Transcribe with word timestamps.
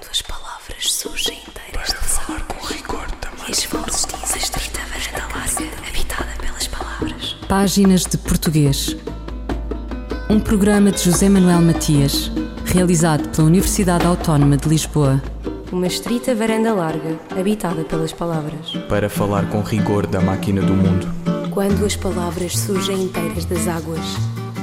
Quando 0.00 0.10
as 0.12 0.22
palavras 0.22 0.92
surgem 0.92 1.38
inteiras 1.46 1.88
de 1.88 2.08
falar 2.08 2.40
com 2.46 2.66
rigor 2.66 3.06
também. 3.20 3.48
E 3.48 3.50
as 3.50 3.64
vozes 3.64 4.06
dizem 4.06 4.38
estrita 4.38 4.80
varanda 4.88 5.34
larga, 5.34 5.88
habitada 5.88 6.30
pelas 6.40 6.66
palavras. 6.68 7.36
Páginas 7.46 8.06
de 8.06 8.16
Português. 8.16 8.96
Um 10.30 10.40
programa 10.40 10.90
de 10.90 11.02
José 11.02 11.28
Manuel 11.28 11.60
Matias, 11.60 12.32
realizado 12.64 13.28
pela 13.28 13.46
Universidade 13.46 14.06
Autónoma 14.06 14.56
de 14.56 14.70
Lisboa. 14.70 15.20
Uma 15.70 15.86
estrita 15.86 16.34
varanda 16.34 16.72
larga, 16.72 17.18
habitada 17.38 17.84
pelas 17.84 18.12
palavras. 18.12 18.72
Para 18.88 19.10
falar 19.10 19.50
com 19.50 19.60
rigor 19.60 20.06
da 20.06 20.20
máquina 20.22 20.62
do 20.62 20.72
mundo. 20.72 21.06
Quando 21.50 21.84
as 21.84 21.94
palavras 21.94 22.58
surgem 22.58 23.02
inteiras 23.02 23.44
das 23.44 23.68
águas 23.68 24.00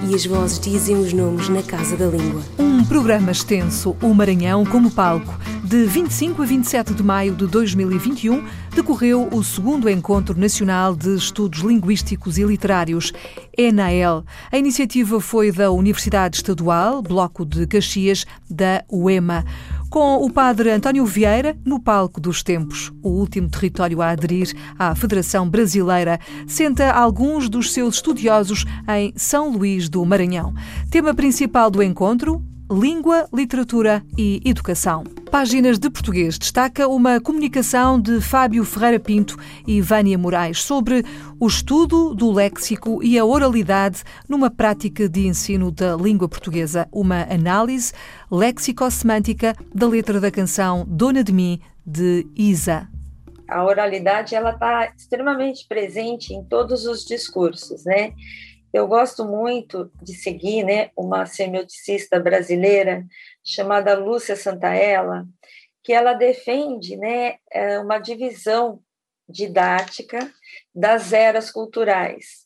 e 0.09 0.15
as 0.15 0.25
vozes 0.25 0.59
dizem 0.59 0.95
os 0.95 1.13
nomes 1.13 1.49
na 1.49 1.63
casa 1.63 1.95
da 1.95 2.05
língua. 2.05 2.41
Um 2.57 2.83
programa 2.85 3.31
extenso, 3.31 3.95
o 4.01 4.13
Maranhão 4.13 4.65
como 4.65 4.91
palco. 4.91 5.37
De 5.63 5.85
25 5.85 6.41
a 6.41 6.45
27 6.45 6.93
de 6.93 7.03
maio 7.03 7.35
de 7.35 7.45
2021, 7.47 8.43
decorreu 8.73 9.27
o 9.31 9.43
segundo 9.43 9.89
Encontro 9.89 10.39
Nacional 10.39 10.95
de 10.95 11.15
Estudos 11.15 11.59
Linguísticos 11.59 12.37
e 12.37 12.43
Literários, 12.43 13.11
ENAEL. 13.57 14.23
A 14.51 14.57
iniciativa 14.57 15.19
foi 15.19 15.51
da 15.51 15.71
Universidade 15.71 16.37
Estadual, 16.37 17.01
Bloco 17.01 17.45
de 17.45 17.67
Caxias, 17.67 18.25
da 18.49 18.83
UEMA 18.89 19.43
com 19.89 20.17
o 20.17 20.29
padre 20.29 20.71
António 20.71 21.05
Vieira 21.05 21.57
no 21.65 21.79
palco 21.79 22.19
dos 22.19 22.43
tempos, 22.43 22.91
o 23.01 23.09
último 23.09 23.49
território 23.49 24.01
a 24.01 24.09
aderir 24.09 24.53
à 24.77 24.93
Federação 24.93 25.49
Brasileira, 25.49 26.19
senta 26.45 26.91
alguns 26.91 27.49
dos 27.49 27.73
seus 27.73 27.95
estudiosos 27.95 28.65
em 28.87 29.13
São 29.15 29.51
Luís 29.51 29.89
do 29.89 30.05
Maranhão. 30.05 30.53
Tema 30.91 31.13
principal 31.13 31.71
do 31.71 31.81
encontro: 31.81 32.43
Língua, 32.69 33.29
Literatura 33.33 34.03
e 34.17 34.41
Educação. 34.43 35.05
Páginas 35.31 35.79
de 35.79 35.89
Português 35.89 36.37
destaca 36.37 36.87
uma 36.87 37.21
comunicação 37.21 37.99
de 37.99 38.19
Fábio 38.19 38.65
Ferreira 38.65 38.99
Pinto 38.99 39.37
e 39.65 39.79
Vânia 39.79 40.17
Moraes 40.17 40.61
sobre 40.61 41.05
o 41.39 41.47
estudo 41.47 42.13
do 42.13 42.29
léxico 42.31 43.01
e 43.01 43.17
a 43.17 43.23
oralidade 43.23 44.03
numa 44.27 44.49
prática 44.49 45.07
de 45.07 45.27
ensino 45.27 45.71
da 45.71 45.95
língua 45.95 46.27
portuguesa, 46.27 46.89
uma 46.91 47.23
análise 47.33 47.93
léxico-semântica 48.29 49.55
da 49.73 49.87
letra 49.87 50.19
da 50.19 50.29
canção 50.29 50.85
Dona 50.89 51.23
de 51.23 51.31
Mim, 51.31 51.61
de 51.85 52.27
Isa. 52.35 52.89
A 53.47 53.63
oralidade 53.63 54.35
ela 54.35 54.51
está 54.51 54.91
extremamente 54.93 55.65
presente 55.67 56.33
em 56.33 56.43
todos 56.43 56.85
os 56.85 57.05
discursos, 57.05 57.85
né? 57.85 58.11
Eu 58.77 58.87
gosto 58.87 59.25
muito 59.25 59.91
de 60.03 60.13
seguir 60.13 60.63
né, 60.63 60.91
uma 60.95 61.25
semioticista 61.25 62.19
brasileira 62.19 63.03
chamada 63.43 63.97
Lúcia 63.97 64.35
Santaella, 64.35 65.25
que 65.83 65.91
ela 65.91 66.13
defende 66.13 66.95
né, 66.95 67.37
é, 67.51 67.79
uma 67.79 67.97
divisão 67.97 68.79
didática 69.27 70.31
das 70.75 71.11
eras 71.11 71.49
culturais. 71.49 72.45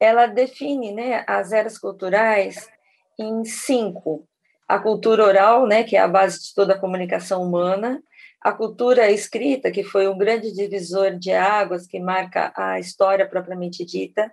Ela 0.00 0.24
define 0.24 0.92
né, 0.92 1.22
as 1.26 1.52
eras 1.52 1.76
culturais 1.76 2.70
em 3.18 3.44
cinco: 3.44 4.26
a 4.66 4.78
cultura 4.78 5.26
oral, 5.26 5.66
né, 5.66 5.84
que 5.84 5.94
é 5.94 6.00
a 6.00 6.08
base 6.08 6.40
de 6.42 6.54
toda 6.54 6.72
a 6.72 6.80
comunicação 6.80 7.42
humana, 7.42 8.02
a 8.40 8.50
cultura 8.50 9.10
escrita, 9.10 9.70
que 9.70 9.84
foi 9.84 10.08
um 10.08 10.16
grande 10.16 10.54
divisor 10.54 11.18
de 11.18 11.32
águas 11.32 11.86
que 11.86 12.00
marca 12.00 12.50
a 12.56 12.80
história 12.80 13.28
propriamente 13.28 13.84
dita, 13.84 14.32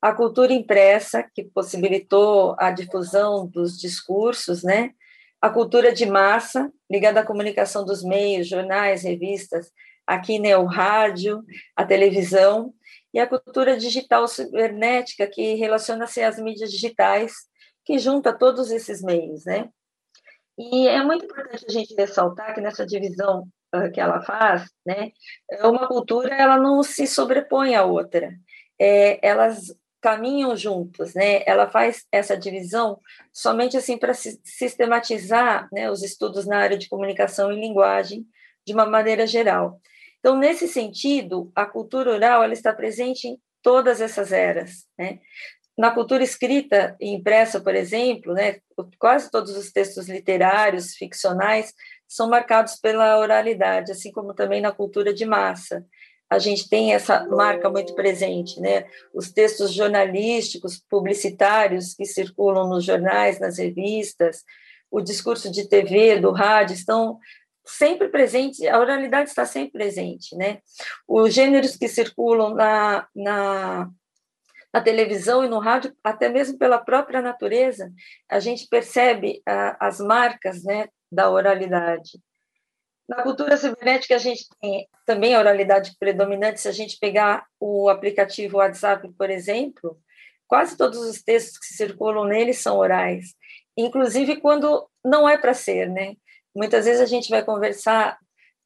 a 0.00 0.14
cultura 0.14 0.52
impressa, 0.52 1.22
que 1.22 1.44
possibilitou 1.44 2.56
a 2.58 2.70
difusão 2.70 3.46
dos 3.46 3.78
discursos, 3.78 4.62
né? 4.62 4.92
A 5.40 5.50
cultura 5.50 5.92
de 5.92 6.06
massa, 6.06 6.70
ligada 6.90 7.20
à 7.20 7.26
comunicação 7.26 7.84
dos 7.84 8.02
meios, 8.02 8.48
jornais, 8.48 9.02
revistas, 9.02 9.70
aqui 10.06 10.38
né, 10.38 10.56
o 10.56 10.64
rádio, 10.64 11.42
a 11.76 11.84
televisão, 11.84 12.74
e 13.12 13.18
a 13.18 13.26
cultura 13.26 13.76
digital 13.76 14.26
cibernética, 14.26 15.26
que 15.26 15.54
relaciona-se 15.54 16.22
às 16.22 16.38
mídias 16.38 16.70
digitais, 16.70 17.32
que 17.84 17.98
junta 17.98 18.32
todos 18.32 18.70
esses 18.70 19.02
meios, 19.02 19.44
né? 19.44 19.68
E 20.58 20.88
é 20.88 21.02
muito 21.02 21.24
importante 21.24 21.64
a 21.66 21.72
gente 21.72 21.94
ressaltar 21.94 22.54
que 22.54 22.60
nessa 22.60 22.86
divisão 22.86 23.48
uh, 23.74 23.90
que 23.92 24.00
ela 24.00 24.20
faz, 24.20 24.64
né, 24.84 25.10
uma 25.62 25.88
cultura 25.88 26.34
ela 26.34 26.58
não 26.58 26.82
se 26.82 27.06
sobrepõe 27.06 27.74
à 27.74 27.84
outra. 27.84 28.30
É, 28.78 29.26
elas 29.26 29.74
caminham 30.00 30.56
juntos, 30.56 31.14
né? 31.14 31.42
Ela 31.46 31.70
faz 31.70 32.06
essa 32.10 32.36
divisão 32.36 32.98
somente 33.32 33.76
assim 33.76 33.98
para 33.98 34.14
sistematizar, 34.14 35.68
né, 35.72 35.90
os 35.90 36.02
estudos 36.02 36.46
na 36.46 36.58
área 36.58 36.78
de 36.78 36.88
comunicação 36.88 37.52
e 37.52 37.60
linguagem 37.60 38.26
de 38.66 38.72
uma 38.72 38.86
maneira 38.86 39.26
geral. 39.26 39.80
Então, 40.18 40.36
nesse 40.36 40.68
sentido, 40.68 41.50
a 41.54 41.64
cultura 41.64 42.12
oral 42.12 42.42
ela 42.42 42.52
está 42.52 42.72
presente 42.72 43.26
em 43.28 43.38
todas 43.62 44.00
essas 44.00 44.32
eras, 44.32 44.86
né? 44.98 45.18
Na 45.76 45.90
cultura 45.90 46.22
escrita 46.22 46.94
e 47.00 47.08
impressa, 47.08 47.60
por 47.60 47.74
exemplo, 47.74 48.34
né, 48.34 48.58
quase 48.98 49.30
todos 49.30 49.56
os 49.56 49.72
textos 49.72 50.08
literários, 50.08 50.94
ficcionais, 50.94 51.72
são 52.06 52.28
marcados 52.28 52.76
pela 52.76 53.18
oralidade, 53.18 53.92
assim 53.92 54.12
como 54.12 54.34
também 54.34 54.60
na 54.60 54.72
cultura 54.72 55.14
de 55.14 55.24
massa 55.24 55.86
a 56.30 56.38
gente 56.38 56.68
tem 56.68 56.94
essa 56.94 57.26
marca 57.26 57.68
muito 57.68 57.92
presente, 57.96 58.60
né? 58.60 58.86
Os 59.12 59.32
textos 59.32 59.72
jornalísticos, 59.72 60.80
publicitários 60.88 61.92
que 61.92 62.06
circulam 62.06 62.68
nos 62.68 62.84
jornais, 62.84 63.40
nas 63.40 63.58
revistas, 63.58 64.44
o 64.88 65.00
discurso 65.00 65.50
de 65.50 65.68
TV, 65.68 66.20
do 66.20 66.30
rádio, 66.30 66.74
estão 66.74 67.18
sempre 67.66 68.08
presentes, 68.08 68.62
a 68.62 68.78
oralidade 68.78 69.28
está 69.28 69.44
sempre 69.44 69.72
presente, 69.72 70.36
né? 70.36 70.58
Os 71.06 71.34
gêneros 71.34 71.76
que 71.76 71.88
circulam 71.88 72.54
na, 72.54 73.08
na, 73.14 73.90
na 74.72 74.80
televisão 74.80 75.44
e 75.44 75.48
no 75.48 75.58
rádio, 75.58 75.92
até 76.02 76.28
mesmo 76.28 76.56
pela 76.56 76.78
própria 76.78 77.20
natureza, 77.20 77.92
a 78.28 78.38
gente 78.38 78.68
percebe 78.68 79.42
a, 79.44 79.88
as 79.88 79.98
marcas, 79.98 80.62
né, 80.62 80.88
da 81.10 81.28
oralidade. 81.28 82.20
Na 83.10 83.24
cultura 83.24 83.56
cibernética, 83.56 84.14
a 84.14 84.18
gente 84.18 84.46
tem 84.60 84.88
também 85.04 85.34
a 85.34 85.40
oralidade 85.40 85.96
predominante. 85.98 86.60
Se 86.60 86.68
a 86.68 86.72
gente 86.72 86.96
pegar 86.96 87.44
o 87.58 87.88
aplicativo 87.88 88.58
WhatsApp, 88.58 89.12
por 89.18 89.28
exemplo, 89.28 89.98
quase 90.46 90.76
todos 90.76 91.00
os 91.00 91.20
textos 91.20 91.58
que 91.58 91.74
circulam 91.74 92.24
nele 92.24 92.54
são 92.54 92.78
orais, 92.78 93.34
inclusive 93.76 94.36
quando 94.36 94.88
não 95.04 95.28
é 95.28 95.36
para 95.36 95.52
ser, 95.52 95.88
né? 95.90 96.14
Muitas 96.54 96.84
vezes 96.84 97.00
a 97.00 97.06
gente 97.06 97.28
vai 97.28 97.44
conversar 97.44 98.16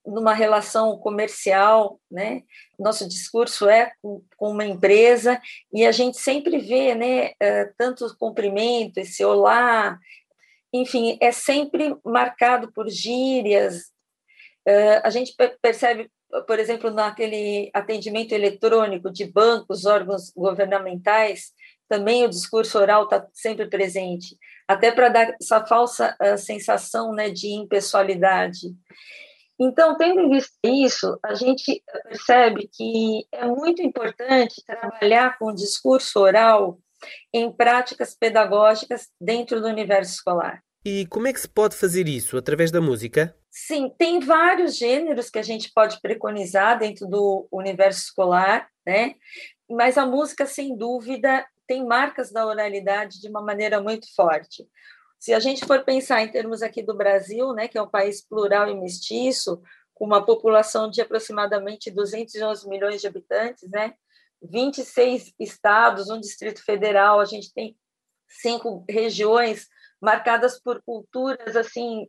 numa 0.05 0.35
relação 0.35 0.99
comercial, 0.99 1.99
né? 2.11 2.43
Nosso 2.79 3.09
discurso 3.09 3.67
é 3.67 3.93
com, 4.03 4.23
uma 4.39 4.67
empresa 4.67 5.41
e 5.73 5.87
a 5.87 5.93
gente 5.93 6.19
sempre 6.19 6.59
vê, 6.59 6.95
né? 6.95 7.33
Eh, 7.41 7.73
tanto 7.79 8.15
cumprimento, 8.19 8.99
esse 8.99 9.25
olá, 9.25 9.99
enfim, 10.71 11.17
é 11.19 11.33
sempre 11.33 11.97
marcado 12.05 12.71
por 12.73 12.91
gírias, 12.91 13.94
a 15.03 15.11
gente 15.11 15.35
percebe, 15.61 16.11
por 16.47 16.59
exemplo, 16.59 16.91
naquele 16.91 17.71
atendimento 17.75 18.33
eletrônico 18.33 19.11
de 19.11 19.25
bancos, 19.25 19.85
órgãos 19.85 20.33
governamentais, 20.35 21.53
também 21.89 22.25
o 22.25 22.31
discurso 22.31 22.79
oral 22.79 23.05
está 23.05 23.27
sempre 23.33 23.69
presente, 23.69 24.37
até 24.67 24.91
para 24.91 25.09
dar 25.09 25.35
essa 25.41 25.65
falsa 25.67 26.17
sensação 26.39 27.13
né, 27.13 27.31
de 27.31 27.49
impessoalidade. 27.49 28.75
Então, 29.59 29.97
tendo 29.97 30.21
em 30.21 30.31
vista 30.31 30.53
isso, 30.65 31.19
a 31.23 31.35
gente 31.35 31.83
percebe 32.05 32.69
que 32.73 33.25
é 33.31 33.47
muito 33.47 33.83
importante 33.83 34.63
trabalhar 34.67 35.39
com 35.39 35.47
o 35.47 35.55
discurso 35.55 36.19
oral 36.19 36.79
em 37.33 37.53
práticas 37.53 38.17
pedagógicas 38.19 39.09
dentro 39.21 39.61
do 39.61 39.69
universo 39.69 40.15
escolar. 40.15 40.63
E 40.85 41.07
como 41.07 41.29
é 41.29 41.33
que 41.33 41.41
se 41.41 41.49
pode 41.49 41.77
fazer 41.77 42.09
isso? 42.09 42.37
Através 42.37 42.71
da 42.71 42.81
música? 42.81 43.35
Sim, 43.57 43.89
tem 43.97 44.19
vários 44.19 44.77
gêneros 44.77 45.31
que 45.31 45.39
a 45.39 45.43
gente 45.43 45.71
pode 45.73 46.01
preconizar 46.01 46.77
dentro 46.77 47.07
do 47.07 47.47
universo 47.53 48.01
escolar, 48.01 48.69
né? 48.85 49.15
Mas 49.71 49.97
a 49.97 50.05
música, 50.05 50.45
sem 50.45 50.77
dúvida, 50.77 51.47
tem 51.65 51.87
marcas 51.87 52.33
da 52.33 52.45
oralidade 52.45 53.21
de 53.21 53.29
uma 53.29 53.41
maneira 53.41 53.81
muito 53.81 54.13
forte. 54.13 54.69
Se 55.21 55.33
a 55.33 55.39
gente 55.39 55.65
for 55.67 55.85
pensar 55.85 56.21
em 56.23 56.33
termos 56.33 56.63
aqui 56.63 56.83
do 56.83 56.97
Brasil, 56.97 57.53
né, 57.53 57.69
que 57.69 57.79
é 57.79 57.83
um 57.83 57.89
país 57.89 58.27
plural 58.27 58.69
e 58.69 58.75
mestiço, 58.75 59.63
com 59.95 60.05
uma 60.05 60.27
população 60.27 60.91
de 60.91 61.01
aproximadamente 61.01 61.93
211 61.93 62.69
milhões 62.69 63.01
de 63.01 63.07
habitantes, 63.07 63.71
né? 63.71 63.95
26 64.43 65.33
estados, 65.39 66.11
um 66.11 66.19
distrito 66.19 66.61
federal, 66.61 67.21
a 67.21 67.25
gente 67.25 67.55
tem 67.55 67.79
cinco 68.27 68.85
regiões 68.91 69.69
marcadas 70.01 70.61
por 70.61 70.83
culturas 70.83 71.55
assim 71.55 72.09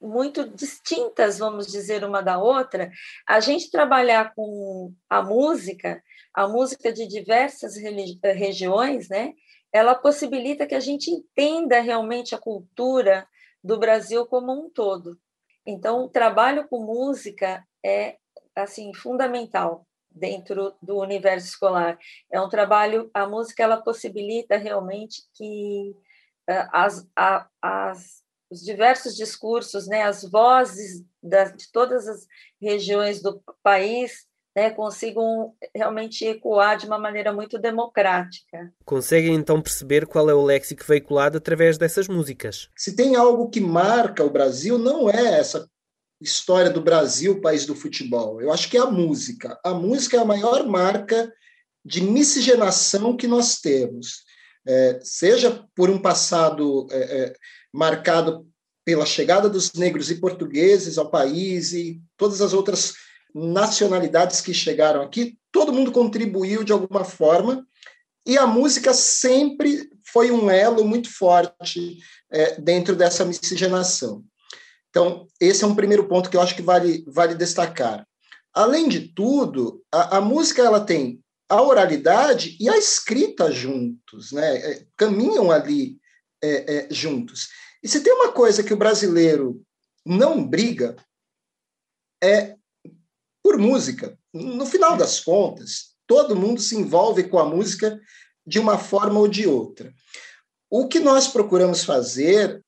muito 0.00 0.48
distintas, 0.48 1.38
vamos 1.38 1.66
dizer, 1.66 2.04
uma 2.04 2.22
da 2.22 2.38
outra, 2.38 2.90
a 3.26 3.38
gente 3.40 3.70
trabalhar 3.70 4.34
com 4.34 4.92
a 5.08 5.22
música, 5.22 6.02
a 6.34 6.48
música 6.48 6.92
de 6.92 7.06
diversas 7.06 7.76
regiões, 8.22 9.08
né? 9.08 9.34
Ela 9.72 9.94
possibilita 9.94 10.66
que 10.66 10.74
a 10.74 10.80
gente 10.80 11.10
entenda 11.10 11.80
realmente 11.80 12.34
a 12.34 12.38
cultura 12.38 13.26
do 13.62 13.78
Brasil 13.78 14.26
como 14.26 14.52
um 14.52 14.70
todo. 14.70 15.18
Então, 15.66 16.04
o 16.04 16.08
trabalho 16.08 16.66
com 16.68 16.84
música 16.84 17.64
é 17.84 18.16
assim 18.56 18.92
fundamental 18.94 19.86
dentro 20.10 20.74
do 20.82 20.98
universo 20.98 21.46
escolar. 21.46 21.98
É 22.30 22.40
um 22.40 22.48
trabalho, 22.48 23.10
a 23.14 23.26
música 23.26 23.62
ela 23.62 23.80
possibilita 23.80 24.56
realmente 24.56 25.22
que 25.34 25.94
uh, 26.48 26.68
as, 26.72 27.08
as, 27.62 28.24
os 28.50 28.60
diversos 28.60 29.16
discursos, 29.16 29.86
né, 29.86 30.02
as 30.02 30.22
vozes 30.22 31.04
da, 31.22 31.44
de 31.44 31.70
todas 31.70 32.08
as 32.08 32.26
regiões 32.60 33.22
do 33.22 33.40
país 33.62 34.28
né, 34.54 34.70
consigam 34.70 35.54
realmente 35.74 36.24
ecoar 36.24 36.76
de 36.76 36.86
uma 36.86 36.98
maneira 36.98 37.32
muito 37.32 37.58
democrática. 37.58 38.72
Conseguem 38.84 39.34
então 39.34 39.62
perceber 39.62 40.06
qual 40.06 40.28
é 40.28 40.34
o 40.34 40.42
léxico 40.42 40.84
veiculado 40.84 41.38
através 41.38 41.78
dessas 41.78 42.08
músicas? 42.08 42.68
Se 42.76 42.96
tem 42.96 43.14
algo 43.14 43.48
que 43.48 43.60
marca 43.60 44.24
o 44.24 44.30
Brasil, 44.30 44.76
não 44.78 45.08
é 45.08 45.38
essa 45.38 45.68
história 46.20 46.70
do 46.70 46.82
Brasil, 46.82 47.40
país 47.40 47.64
do 47.64 47.74
futebol. 47.74 48.42
Eu 48.42 48.52
acho 48.52 48.68
que 48.68 48.76
é 48.76 48.80
a 48.80 48.90
música. 48.90 49.58
A 49.64 49.72
música 49.72 50.16
é 50.16 50.20
a 50.20 50.24
maior 50.24 50.66
marca 50.66 51.32
de 51.84 52.02
miscigenação 52.02 53.16
que 53.16 53.26
nós 53.26 53.60
temos. 53.60 54.24
É, 54.66 55.00
seja 55.02 55.64
por 55.74 55.88
um 55.88 55.98
passado 55.98 56.86
é, 56.90 56.98
é, 56.98 57.34
marcado 57.72 58.46
pela 58.84 59.06
chegada 59.06 59.48
dos 59.48 59.72
negros 59.74 60.10
e 60.10 60.20
portugueses 60.20 60.98
ao 60.98 61.10
país 61.10 61.72
e 61.72 62.00
todas 62.16 62.40
as 62.40 62.52
outras 62.52 62.94
nacionalidades 63.34 64.40
que 64.40 64.52
chegaram 64.52 65.02
aqui, 65.02 65.38
todo 65.52 65.72
mundo 65.72 65.92
contribuiu 65.92 66.64
de 66.64 66.72
alguma 66.72 67.04
forma 67.04 67.66
e 68.26 68.36
a 68.36 68.46
música 68.46 68.92
sempre 68.92 69.88
foi 70.12 70.30
um 70.30 70.50
elo 70.50 70.84
muito 70.84 71.12
forte 71.12 71.98
é, 72.30 72.60
dentro 72.60 72.96
dessa 72.96 73.24
miscigenação. 73.24 74.24
Então, 74.90 75.26
esse 75.40 75.62
é 75.62 75.66
um 75.66 75.74
primeiro 75.74 76.08
ponto 76.08 76.28
que 76.28 76.36
eu 76.36 76.40
acho 76.40 76.54
que 76.54 76.62
vale, 76.62 77.04
vale 77.06 77.34
destacar. 77.34 78.06
Além 78.52 78.88
de 78.88 79.12
tudo, 79.14 79.82
a, 79.92 80.18
a 80.18 80.20
música 80.20 80.62
ela 80.62 80.80
tem 80.80 81.20
a 81.48 81.62
oralidade 81.62 82.56
e 82.60 82.68
a 82.68 82.76
escrita 82.76 83.50
juntos, 83.50 84.32
né? 84.32 84.56
É, 84.56 84.86
caminham 84.96 85.50
ali 85.50 85.98
é, 86.42 86.76
é, 86.76 86.88
juntos. 86.90 87.48
E 87.82 87.88
se 87.88 88.00
tem 88.00 88.12
uma 88.12 88.32
coisa 88.32 88.62
que 88.62 88.72
o 88.72 88.76
brasileiro 88.76 89.62
não 90.04 90.46
briga, 90.46 90.96
é 92.22 92.56
por 93.42 93.58
música. 93.58 94.18
No 94.32 94.66
final 94.66 94.96
das 94.96 95.20
contas, 95.20 95.94
todo 96.06 96.36
mundo 96.36 96.60
se 96.60 96.76
envolve 96.76 97.24
com 97.24 97.38
a 97.38 97.44
música 97.44 98.00
de 98.46 98.58
uma 98.58 98.78
forma 98.78 99.18
ou 99.18 99.28
de 99.28 99.46
outra. 99.46 99.92
O 100.68 100.86
que 100.88 100.98
nós 101.00 101.28
procuramos 101.28 101.84
fazer, 101.84 102.62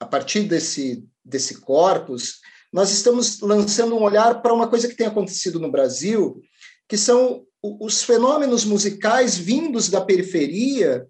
a 0.00 0.06
partir 0.06 0.42
desse 0.42 1.06
desse 1.28 1.60
corpus, 1.60 2.40
nós 2.72 2.90
estamos 2.90 3.40
lançando 3.40 3.94
um 3.94 4.02
olhar 4.02 4.40
para 4.40 4.52
uma 4.52 4.68
coisa 4.68 4.88
que 4.88 4.94
tem 4.94 5.06
acontecido 5.06 5.60
no 5.60 5.70
Brasil, 5.70 6.42
que 6.88 6.96
são 6.96 7.44
os 7.62 8.02
fenômenos 8.02 8.64
musicais 8.64 9.36
vindos 9.36 9.88
da 9.88 10.00
periferia, 10.00 11.06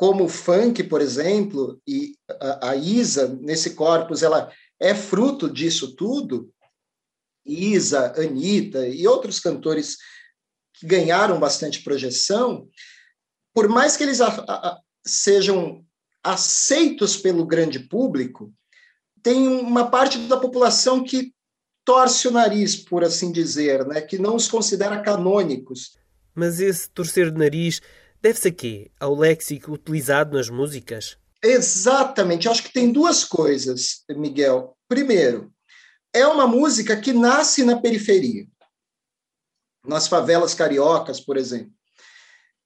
como 0.00 0.24
o 0.24 0.28
funk, 0.30 0.82
por 0.84 1.02
exemplo, 1.02 1.78
e 1.86 2.16
a, 2.40 2.70
a 2.70 2.74
Isa, 2.74 3.38
nesse 3.42 3.74
corpus, 3.74 4.22
ela 4.22 4.50
é 4.80 4.94
fruto 4.94 5.46
disso 5.46 5.94
tudo. 5.94 6.50
Isa, 7.44 8.14
Anitta 8.16 8.88
e 8.88 9.06
outros 9.06 9.38
cantores 9.38 9.98
que 10.72 10.86
ganharam 10.86 11.38
bastante 11.38 11.82
projeção, 11.82 12.66
por 13.52 13.68
mais 13.68 13.94
que 13.94 14.02
eles 14.02 14.22
a, 14.22 14.28
a, 14.48 14.80
sejam 15.06 15.84
aceitos 16.24 17.18
pelo 17.18 17.44
grande 17.44 17.80
público, 17.80 18.50
tem 19.22 19.48
uma 19.48 19.90
parte 19.90 20.16
da 20.20 20.38
população 20.38 21.04
que 21.04 21.34
torce 21.84 22.26
o 22.26 22.30
nariz, 22.30 22.74
por 22.74 23.04
assim 23.04 23.30
dizer, 23.30 23.86
né? 23.86 24.00
que 24.00 24.16
não 24.16 24.34
os 24.34 24.48
considera 24.48 25.02
canônicos. 25.02 25.98
Mas 26.34 26.58
esse 26.58 26.88
torcer 26.88 27.30
de 27.30 27.38
nariz 27.38 27.82
deve-se 28.20 28.48
a 28.48 28.52
quê? 28.52 28.90
Ao 28.98 29.14
léxico 29.14 29.72
utilizado 29.72 30.36
nas 30.36 30.48
músicas? 30.48 31.16
Exatamente. 31.42 32.48
Acho 32.48 32.62
que 32.62 32.72
tem 32.72 32.92
duas 32.92 33.24
coisas, 33.24 34.04
Miguel. 34.10 34.76
Primeiro, 34.88 35.52
é 36.12 36.26
uma 36.26 36.46
música 36.46 37.00
que 37.00 37.12
nasce 37.12 37.64
na 37.64 37.80
periferia, 37.80 38.46
nas 39.86 40.08
favelas 40.08 40.54
cariocas, 40.54 41.20
por 41.20 41.36
exemplo. 41.36 41.72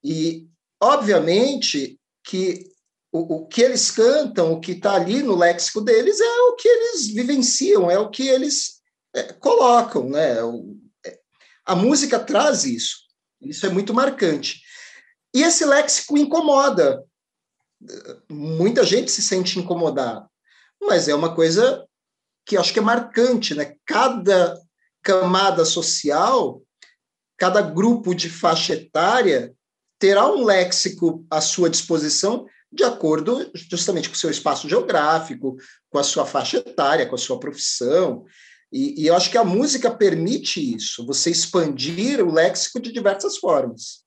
E, 0.02 0.48
obviamente, 0.82 1.98
que 2.22 2.70
o, 3.12 3.36
o 3.36 3.46
que 3.46 3.62
eles 3.62 3.90
cantam, 3.90 4.52
o 4.52 4.60
que 4.60 4.72
está 4.72 4.94
ali 4.94 5.22
no 5.22 5.36
léxico 5.36 5.80
deles 5.80 6.20
é 6.20 6.40
o 6.42 6.56
que 6.56 6.68
eles 6.68 7.06
vivenciam, 7.06 7.90
é 7.90 7.98
o 7.98 8.10
que 8.10 8.26
eles 8.26 8.80
é, 9.14 9.32
colocam, 9.34 10.10
né? 10.10 10.42
O, 10.42 10.76
é, 11.06 11.18
a 11.64 11.76
música 11.76 12.18
traz 12.18 12.64
isso, 12.64 12.96
isso 13.40 13.64
é 13.66 13.68
muito 13.68 13.94
marcante. 13.94 14.63
E 15.34 15.42
esse 15.42 15.64
léxico 15.64 16.16
incomoda. 16.16 17.04
Muita 18.30 18.84
gente 18.84 19.10
se 19.10 19.20
sente 19.20 19.58
incomodada, 19.58 20.26
mas 20.80 21.08
é 21.08 21.14
uma 21.14 21.34
coisa 21.34 21.84
que 22.46 22.56
acho 22.56 22.72
que 22.72 22.78
é 22.78 22.82
marcante, 22.82 23.54
né? 23.54 23.74
Cada 23.84 24.58
camada 25.02 25.64
social, 25.64 26.62
cada 27.36 27.60
grupo 27.60 28.14
de 28.14 28.30
faixa 28.30 28.74
etária 28.74 29.52
terá 29.98 30.26
um 30.26 30.44
léxico 30.44 31.26
à 31.30 31.40
sua 31.40 31.68
disposição 31.68 32.46
de 32.72 32.84
acordo 32.84 33.50
justamente 33.70 34.08
com 34.08 34.14
o 34.14 34.18
seu 34.18 34.30
espaço 34.30 34.68
geográfico, 34.68 35.56
com 35.90 35.98
a 35.98 36.02
sua 36.02 36.26
faixa 36.26 36.58
etária, 36.58 37.06
com 37.06 37.14
a 37.14 37.18
sua 37.18 37.38
profissão. 37.38 38.24
E, 38.72 39.02
e 39.02 39.06
eu 39.06 39.14
acho 39.14 39.30
que 39.30 39.38
a 39.38 39.44
música 39.44 39.90
permite 39.90 40.74
isso, 40.74 41.06
você 41.06 41.30
expandir 41.30 42.20
o 42.24 42.32
léxico 42.32 42.80
de 42.80 42.92
diversas 42.92 43.36
formas. 43.36 44.03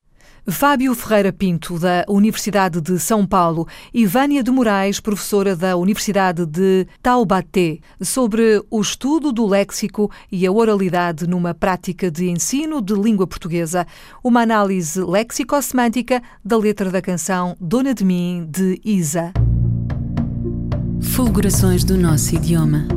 Fábio 0.49 0.95
Ferreira 0.95 1.33
Pinto, 1.33 1.77
da 1.77 2.05
Universidade 2.07 2.79
de 2.79 2.97
São 2.99 3.25
Paulo, 3.25 3.67
e 3.93 4.05
Vânia 4.05 4.41
de 4.41 4.49
Moraes, 4.49 4.99
professora 4.99 5.55
da 5.55 5.75
Universidade 5.75 6.45
de 6.45 6.87
Taubaté, 7.03 7.79
sobre 8.01 8.63
o 8.71 8.81
estudo 8.81 9.31
do 9.33 9.45
léxico 9.45 10.09
e 10.31 10.47
a 10.47 10.51
oralidade 10.51 11.27
numa 11.27 11.53
prática 11.53 12.09
de 12.09 12.29
ensino 12.29 12.81
de 12.81 12.93
língua 12.93 13.27
portuguesa, 13.27 13.85
uma 14.23 14.41
análise 14.41 15.03
léxico-semântica 15.03 16.21
da 16.43 16.57
letra 16.57 16.89
da 16.89 17.01
canção 17.01 17.55
Dona 17.59 17.93
de 17.93 18.05
Mim, 18.05 18.47
de 18.49 18.79
Isa. 18.85 19.33
Fulgurações 21.01 21.83
do 21.83 21.97
nosso 21.97 22.35
idioma. 22.35 22.96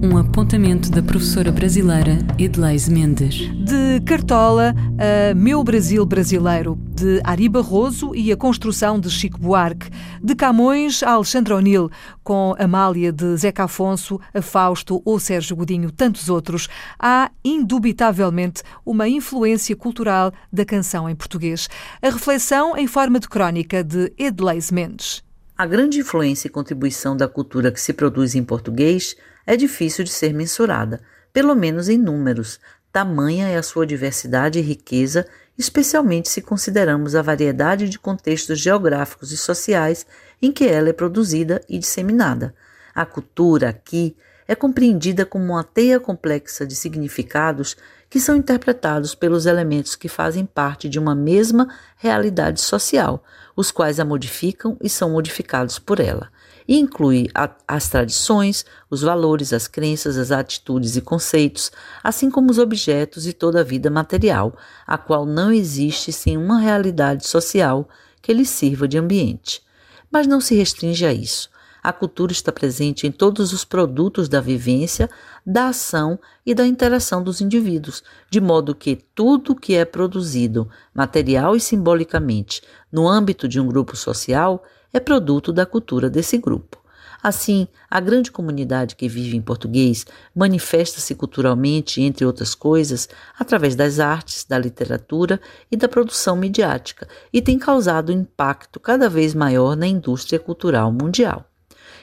Um 0.00 0.16
apontamento 0.16 0.92
da 0.92 1.02
professora 1.02 1.50
brasileira 1.50 2.18
Edleise 2.38 2.88
Mendes. 2.88 3.50
De 3.64 4.00
Cartola 4.06 4.72
a 4.96 5.34
Meu 5.34 5.64
Brasil 5.64 6.06
Brasileiro, 6.06 6.78
de 6.94 7.20
Ari 7.24 7.48
Barroso 7.48 8.14
e 8.14 8.30
a 8.30 8.36
construção 8.36 9.00
de 9.00 9.10
Chico 9.10 9.40
Buarque. 9.40 9.90
De 10.22 10.36
Camões 10.36 11.02
a 11.02 11.10
Alexandre 11.10 11.52
O'Neill, 11.52 11.90
com 12.22 12.54
Amália 12.60 13.12
de 13.12 13.36
Zeca 13.36 13.64
Afonso, 13.64 14.20
a 14.32 14.40
Fausto 14.40 15.02
ou 15.04 15.18
Sérgio 15.18 15.56
Godinho, 15.56 15.90
tantos 15.90 16.28
outros. 16.28 16.68
Há, 16.96 17.32
indubitavelmente, 17.44 18.62
uma 18.86 19.08
influência 19.08 19.74
cultural 19.74 20.32
da 20.52 20.64
canção 20.64 21.10
em 21.10 21.16
português. 21.16 21.68
A 22.00 22.08
reflexão 22.08 22.76
em 22.76 22.86
forma 22.86 23.18
de 23.18 23.28
crónica 23.28 23.82
de 23.82 24.12
Edleise 24.16 24.72
Mendes. 24.72 25.24
A 25.58 25.66
grande 25.66 25.98
influência 25.98 26.46
e 26.46 26.50
contribuição 26.52 27.16
da 27.16 27.26
cultura 27.26 27.72
que 27.72 27.80
se 27.80 27.92
produz 27.92 28.36
em 28.36 28.44
português 28.44 29.16
é 29.48 29.56
difícil 29.56 30.04
de 30.04 30.10
ser 30.10 30.34
mensurada, 30.34 31.00
pelo 31.32 31.54
menos 31.54 31.88
em 31.88 31.96
números, 31.96 32.60
tamanha 32.92 33.48
é 33.48 33.56
a 33.56 33.62
sua 33.62 33.86
diversidade 33.86 34.58
e 34.58 34.62
riqueza, 34.62 35.26
especialmente 35.56 36.28
se 36.28 36.42
consideramos 36.42 37.14
a 37.14 37.22
variedade 37.22 37.88
de 37.88 37.98
contextos 37.98 38.60
geográficos 38.60 39.32
e 39.32 39.38
sociais 39.38 40.04
em 40.42 40.52
que 40.52 40.68
ela 40.68 40.90
é 40.90 40.92
produzida 40.92 41.62
e 41.66 41.78
disseminada. 41.78 42.54
A 42.94 43.06
cultura 43.06 43.70
aqui 43.70 44.14
é 44.48 44.54
compreendida 44.54 45.26
como 45.26 45.44
uma 45.44 45.62
teia 45.62 46.00
complexa 46.00 46.66
de 46.66 46.74
significados 46.74 47.76
que 48.08 48.18
são 48.18 48.34
interpretados 48.34 49.14
pelos 49.14 49.44
elementos 49.44 49.94
que 49.94 50.08
fazem 50.08 50.46
parte 50.46 50.88
de 50.88 50.98
uma 50.98 51.14
mesma 51.14 51.68
realidade 51.98 52.60
social, 52.62 53.22
os 53.54 53.70
quais 53.70 54.00
a 54.00 54.04
modificam 54.04 54.76
e 54.82 54.88
são 54.88 55.10
modificados 55.10 55.78
por 55.78 56.00
ela 56.00 56.30
e 56.68 56.78
inclui 56.78 57.30
a, 57.34 57.50
as 57.66 57.88
tradições, 57.88 58.66
os 58.90 59.00
valores, 59.00 59.54
as 59.54 59.66
crenças, 59.66 60.18
as 60.18 60.30
atitudes 60.30 60.96
e 60.96 61.00
conceitos, 61.00 61.72
assim 62.04 62.30
como 62.30 62.50
os 62.50 62.58
objetos 62.58 63.26
e 63.26 63.32
toda 63.32 63.60
a 63.60 63.64
vida 63.64 63.90
material, 63.90 64.54
a 64.86 64.98
qual 64.98 65.24
não 65.24 65.50
existe 65.50 66.12
sem 66.12 66.36
uma 66.36 66.60
realidade 66.60 67.26
social 67.26 67.88
que 68.20 68.34
lhe 68.34 68.44
sirva 68.44 68.86
de 68.86 68.98
ambiente. 68.98 69.62
Mas 70.10 70.26
não 70.26 70.42
se 70.42 70.54
restringe 70.54 71.06
a 71.06 71.12
isso. 71.12 71.48
A 71.82 71.92
cultura 71.92 72.32
está 72.32 72.50
presente 72.50 73.06
em 73.06 73.12
todos 73.12 73.52
os 73.52 73.64
produtos 73.64 74.28
da 74.28 74.40
vivência, 74.40 75.08
da 75.46 75.68
ação 75.68 76.18
e 76.44 76.54
da 76.54 76.66
interação 76.66 77.22
dos 77.22 77.40
indivíduos, 77.40 78.02
de 78.28 78.40
modo 78.40 78.74
que 78.74 78.96
tudo 79.14 79.54
que 79.54 79.74
é 79.74 79.84
produzido, 79.84 80.68
material 80.92 81.54
e 81.54 81.60
simbolicamente, 81.60 82.62
no 82.90 83.08
âmbito 83.08 83.46
de 83.46 83.60
um 83.60 83.66
grupo 83.66 83.96
social, 83.96 84.62
é 84.92 84.98
produto 84.98 85.52
da 85.52 85.64
cultura 85.64 86.10
desse 86.10 86.38
grupo. 86.38 86.78
Assim, 87.20 87.66
a 87.90 87.98
grande 87.98 88.30
comunidade 88.30 88.94
que 88.94 89.08
vive 89.08 89.36
em 89.36 89.42
português 89.42 90.06
manifesta-se 90.34 91.14
culturalmente, 91.16 92.00
entre 92.00 92.24
outras 92.24 92.54
coisas, 92.54 93.08
através 93.36 93.74
das 93.74 93.98
artes, 93.98 94.44
da 94.44 94.56
literatura 94.56 95.40
e 95.70 95.76
da 95.76 95.88
produção 95.88 96.36
midiática, 96.36 97.08
e 97.32 97.42
tem 97.42 97.58
causado 97.58 98.12
um 98.12 98.20
impacto 98.20 98.78
cada 98.78 99.08
vez 99.08 99.34
maior 99.34 99.76
na 99.76 99.86
indústria 99.86 100.38
cultural 100.38 100.92
mundial. 100.92 101.47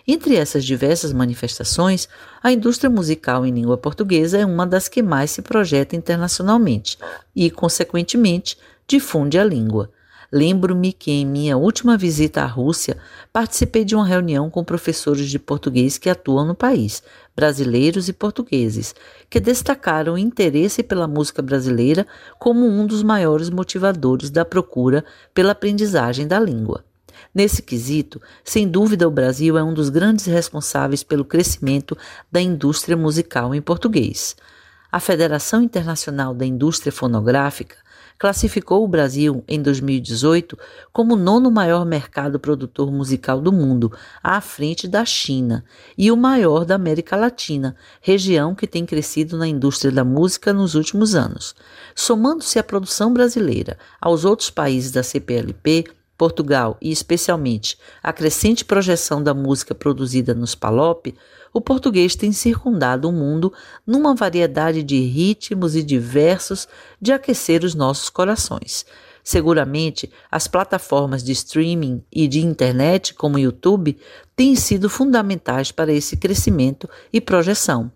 Entre 0.07 0.35
essas 0.35 0.63
diversas 0.63 1.12
manifestações, 1.12 2.07
a 2.43 2.51
indústria 2.51 2.91
musical 2.91 3.43
em 3.43 3.51
língua 3.51 3.75
portuguesa 3.75 4.38
é 4.38 4.45
uma 4.45 4.67
das 4.67 4.88
que 4.88 5.01
mais 5.01 5.31
se 5.31 5.41
projeta 5.41 5.95
internacionalmente 5.95 6.97
e, 7.35 7.50
consequentemente, 7.50 8.55
difunde 8.88 9.39
a 9.39 9.43
língua. 9.43 9.89
Lembro-me 10.31 10.93
que 10.93 11.12
em 11.12 11.25
minha 11.25 11.57
última 11.57 11.97
visita 11.97 12.43
à 12.43 12.45
Rússia 12.45 12.97
participei 13.33 13.83
de 13.83 13.95
uma 13.95 14.05
reunião 14.05 14.47
com 14.50 14.63
professores 14.63 15.27
de 15.27 15.39
português 15.39 15.97
que 15.97 16.09
atuam 16.09 16.45
no 16.45 16.53
país, 16.53 17.01
brasileiros 17.35 18.07
e 18.07 18.13
portugueses, 18.13 18.93
que 19.27 19.39
destacaram 19.39 20.13
o 20.13 20.17
interesse 20.17 20.83
pela 20.83 21.07
música 21.07 21.41
brasileira 21.41 22.05
como 22.38 22.67
um 22.67 22.85
dos 22.85 23.01
maiores 23.01 23.50
motivadores 23.50 24.29
da 24.29 24.45
procura 24.45 25.03
pela 25.33 25.53
aprendizagem 25.53 26.27
da 26.27 26.39
língua. 26.39 26.83
Nesse 27.35 27.61
quesito, 27.61 28.21
sem 28.45 28.65
dúvida, 28.65 29.05
o 29.05 29.11
Brasil 29.11 29.57
é 29.57 29.63
um 29.63 29.73
dos 29.73 29.89
grandes 29.89 30.25
responsáveis 30.25 31.03
pelo 31.03 31.25
crescimento 31.25 31.97
da 32.31 32.39
indústria 32.39 32.95
musical 32.95 33.53
em 33.53 33.61
português. 33.61 34.37
A 34.89 35.01
Federação 35.01 35.61
Internacional 35.61 36.33
da 36.33 36.45
Indústria 36.45 36.93
Fonográfica 36.93 37.75
classificou 38.17 38.85
o 38.85 38.87
Brasil 38.87 39.43
em 39.49 39.61
2018 39.61 40.57
como 40.93 41.15
o 41.15 41.17
nono 41.17 41.51
maior 41.51 41.85
mercado 41.85 42.39
produtor 42.39 42.89
musical 42.89 43.41
do 43.41 43.51
mundo, 43.51 43.91
à 44.23 44.39
frente 44.39 44.87
da 44.87 45.03
China, 45.03 45.65
e 45.97 46.09
o 46.13 46.15
maior 46.15 46.63
da 46.63 46.75
América 46.75 47.17
Latina, 47.17 47.75
região 47.99 48.55
que 48.55 48.65
tem 48.65 48.85
crescido 48.85 49.37
na 49.37 49.45
indústria 49.45 49.91
da 49.91 50.05
música 50.05 50.53
nos 50.53 50.73
últimos 50.73 51.13
anos. 51.13 51.53
Somando-se 51.93 52.57
a 52.57 52.63
produção 52.63 53.11
brasileira 53.11 53.77
aos 53.99 54.23
outros 54.23 54.49
países 54.49 54.93
da 54.93 55.03
CPLP, 55.03 55.83
Portugal 56.17 56.77
e 56.81 56.91
especialmente 56.91 57.77
a 58.01 58.13
crescente 58.13 58.63
projeção 58.63 59.22
da 59.22 59.34
música 59.34 59.75
produzida 59.75 60.34
nos 60.34 60.55
Palop, 60.55 61.13
o 61.53 61.62
português 61.62 62.15
tem 62.15 62.31
circundado 62.31 63.07
o 63.07 63.12
mundo 63.12 63.53
numa 63.86 64.13
variedade 64.13 64.84
de 64.84 65.00
ritmos 65.00 65.75
e 65.75 65.84
diversos 65.84 66.67
de 67.01 67.12
aquecer 67.12 67.63
os 67.63 67.75
nossos 67.75 68.10
corações. 68.10 68.86
Seguramente, 69.24 70.12
as 70.29 70.48
plataformas 70.48 71.24
de 71.24 71.31
streaming 71.31 72.03
e 72.12 72.27
de 72.27 72.41
internet, 72.41 73.13
como 73.13 73.38
o 73.38 73.39
YouTube, 73.39 73.98
têm 74.36 74.55
sido 74.55 74.89
fundamentais 74.89 75.72
para 75.72 75.91
esse 75.91 76.15
crescimento 76.15 76.88
e 77.12 77.19
projeção 77.19 77.91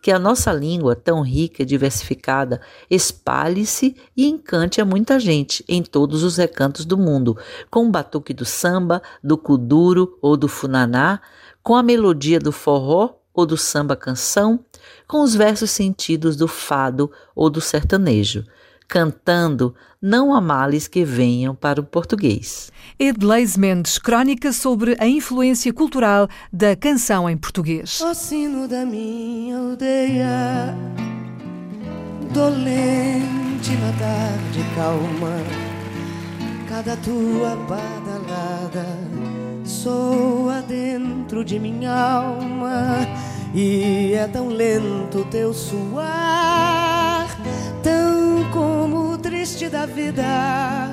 que 0.00 0.10
a 0.10 0.18
nossa 0.18 0.52
língua, 0.52 0.94
tão 0.94 1.22
rica 1.22 1.62
e 1.62 1.66
diversificada, 1.66 2.60
espalhe-se 2.90 3.96
e 4.16 4.26
encante 4.26 4.80
a 4.80 4.84
muita 4.84 5.18
gente 5.18 5.64
em 5.68 5.82
todos 5.82 6.22
os 6.22 6.36
recantos 6.36 6.84
do 6.84 6.96
mundo, 6.96 7.36
com 7.70 7.86
o 7.86 7.90
batuque 7.90 8.34
do 8.34 8.44
samba, 8.44 9.02
do 9.22 9.36
kuduro 9.38 10.18
ou 10.20 10.36
do 10.36 10.48
funaná, 10.48 11.20
com 11.62 11.76
a 11.76 11.82
melodia 11.82 12.38
do 12.38 12.52
forró 12.52 13.14
ou 13.32 13.46
do 13.46 13.56
samba 13.56 13.96
canção, 13.96 14.60
com 15.06 15.22
os 15.22 15.34
versos 15.34 15.70
sentidos 15.70 16.36
do 16.36 16.48
fado 16.48 17.10
ou 17.34 17.48
do 17.48 17.60
sertanejo 17.60 18.44
cantando 18.92 19.74
Não 20.02 20.34
há 20.34 20.40
males 20.40 20.86
que 20.86 21.02
venham 21.02 21.54
para 21.54 21.80
o 21.80 21.82
português. 21.82 22.70
Edleis 22.98 23.56
Mendes, 23.56 23.98
crónica 23.98 24.52
sobre 24.52 24.94
a 24.98 25.06
influência 25.06 25.72
cultural 25.72 26.28
da 26.52 26.76
canção 26.76 27.30
em 27.30 27.34
português. 27.34 28.02
O 28.02 28.12
sino 28.12 28.68
da 28.68 28.84
minha 28.84 29.56
aldeia, 29.56 30.76
dolente 32.34 33.70
na 33.80 33.92
tarde 33.98 34.62
calma, 34.74 35.38
cada 36.68 36.94
tua 36.98 37.56
badalada 37.56 38.86
soa 39.64 40.60
dentro 40.60 41.42
de 41.42 41.58
minha 41.58 41.94
alma, 41.94 43.06
e 43.54 44.12
é 44.12 44.28
tão 44.28 44.48
lento 44.48 45.24
teu 45.30 45.54
suar, 45.54 46.81
triste 49.62 49.68
da 49.68 49.86
vida, 49.86 50.90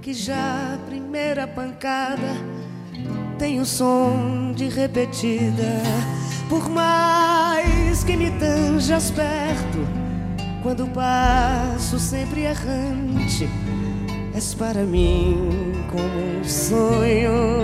que 0.00 0.14
já 0.14 0.74
a 0.74 0.78
primeira 0.86 1.46
pancada 1.46 2.36
tem 3.38 3.60
o 3.60 3.66
som 3.66 4.52
de 4.54 4.68
repetida. 4.68 5.82
Por 6.48 6.68
mais 6.68 8.02
que 8.04 8.16
me 8.16 8.30
tanjas 8.32 9.10
perto, 9.10 9.86
quando 10.62 10.86
passo 10.88 11.98
sempre 11.98 12.42
errante, 12.42 13.48
és 14.34 14.54
para 14.54 14.84
mim 14.84 15.36
como 15.90 16.40
um 16.40 16.44
sonho. 16.44 17.62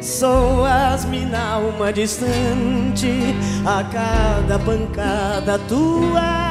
Soas-me 0.00 1.24
na 1.26 1.54
alma 1.54 1.92
distante 1.92 3.34
a 3.64 3.84
cada 3.84 4.58
pancada 4.58 5.58
tua 5.60 6.43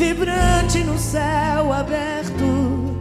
vibrante 0.00 0.82
no 0.82 0.98
céu 0.98 1.70
aberto. 1.70 2.96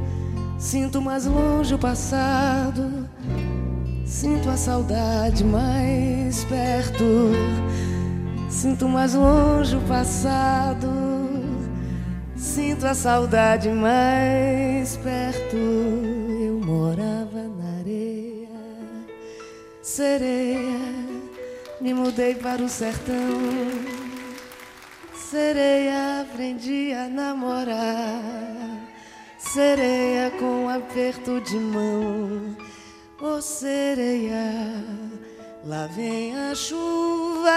Sinto 0.58 1.02
mais 1.02 1.26
longe 1.26 1.74
o 1.74 1.80
passado, 1.80 3.10
sinto 4.06 4.50
a 4.50 4.58
saudade 4.58 5.46
mais 5.46 6.44
perto. 6.44 7.32
Sinto 8.50 8.90
mais 8.90 9.14
longe 9.14 9.78
o 9.78 9.82
passado, 9.82 10.90
sinto 12.36 12.86
a 12.86 12.94
saudade 12.94 13.70
mais 13.70 14.98
perto. 14.98 15.56
Eu 15.56 16.60
morava 16.66 17.44
na 17.44 17.80
areia, 17.80 18.50
sereia, 19.82 20.60
me 21.80 21.94
mudei 21.94 22.36
para 22.36 22.62
o 22.62 22.68
sertão 22.68 23.99
Sereia, 25.30 26.22
aprendi 26.22 26.92
a 26.92 27.08
namorar. 27.08 28.20
Sereia 29.38 30.32
com 30.40 30.68
aperto 30.68 31.40
de 31.42 31.56
mão. 31.56 32.58
Ô 33.22 33.36
oh, 33.36 33.42
sereia, 33.42 34.84
lá 35.64 35.86
vem 35.86 36.36
a 36.36 36.56
chuva. 36.56 37.52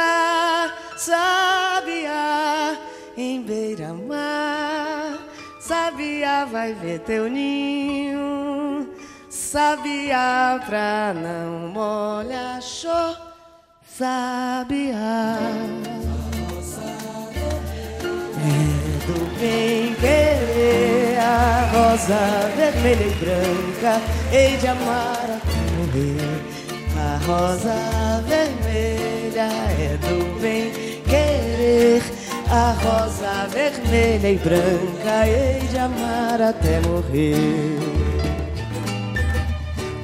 Sabia 0.98 2.78
em 3.16 3.40
beira-mar. 3.40 5.18
Sabia 5.58 6.44
vai 6.44 6.74
ver 6.74 6.98
teu 7.00 7.26
ninho. 7.30 8.86
Sabia 9.30 10.60
pra 10.66 11.14
não 11.14 11.70
molhar, 11.70 12.60
show. 12.60 13.16
Sabia. 13.82 14.98
Do 19.04 19.40
bem 19.40 19.94
querer 19.94 21.18
a 21.18 21.68
rosa 21.72 22.52
vermelha 22.56 23.02
e 23.02 23.14
branca 23.18 24.00
Hei 24.30 24.56
de 24.58 24.68
amar 24.68 25.24
até 25.24 25.58
morrer. 25.76 26.40
A 26.96 27.18
rosa 27.26 28.22
vermelha 28.28 29.48
é 29.80 29.96
do 29.96 30.40
bem 30.40 30.70
querer. 31.04 32.00
A 32.48 32.76
rosa 32.80 33.48
vermelha 33.48 34.30
e 34.30 34.36
branca 34.36 35.26
Hei 35.26 35.66
de 35.66 35.78
amar 35.78 36.40
até 36.40 36.80
morrer. 36.82 37.78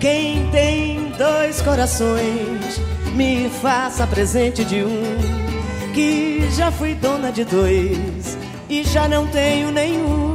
Quem 0.00 0.50
tem 0.50 1.12
dois 1.16 1.62
corações 1.62 2.80
Me 3.14 3.48
faça 3.62 4.08
presente 4.08 4.64
de 4.64 4.82
um 4.82 5.38
que 5.94 6.48
já 6.56 6.70
fui 6.70 6.94
dona 6.94 7.32
de 7.32 7.44
dois 7.44 8.37
e 8.68 8.84
já 8.84 9.08
não 9.08 9.26
tenho 9.28 9.70
nenhum. 9.70 10.34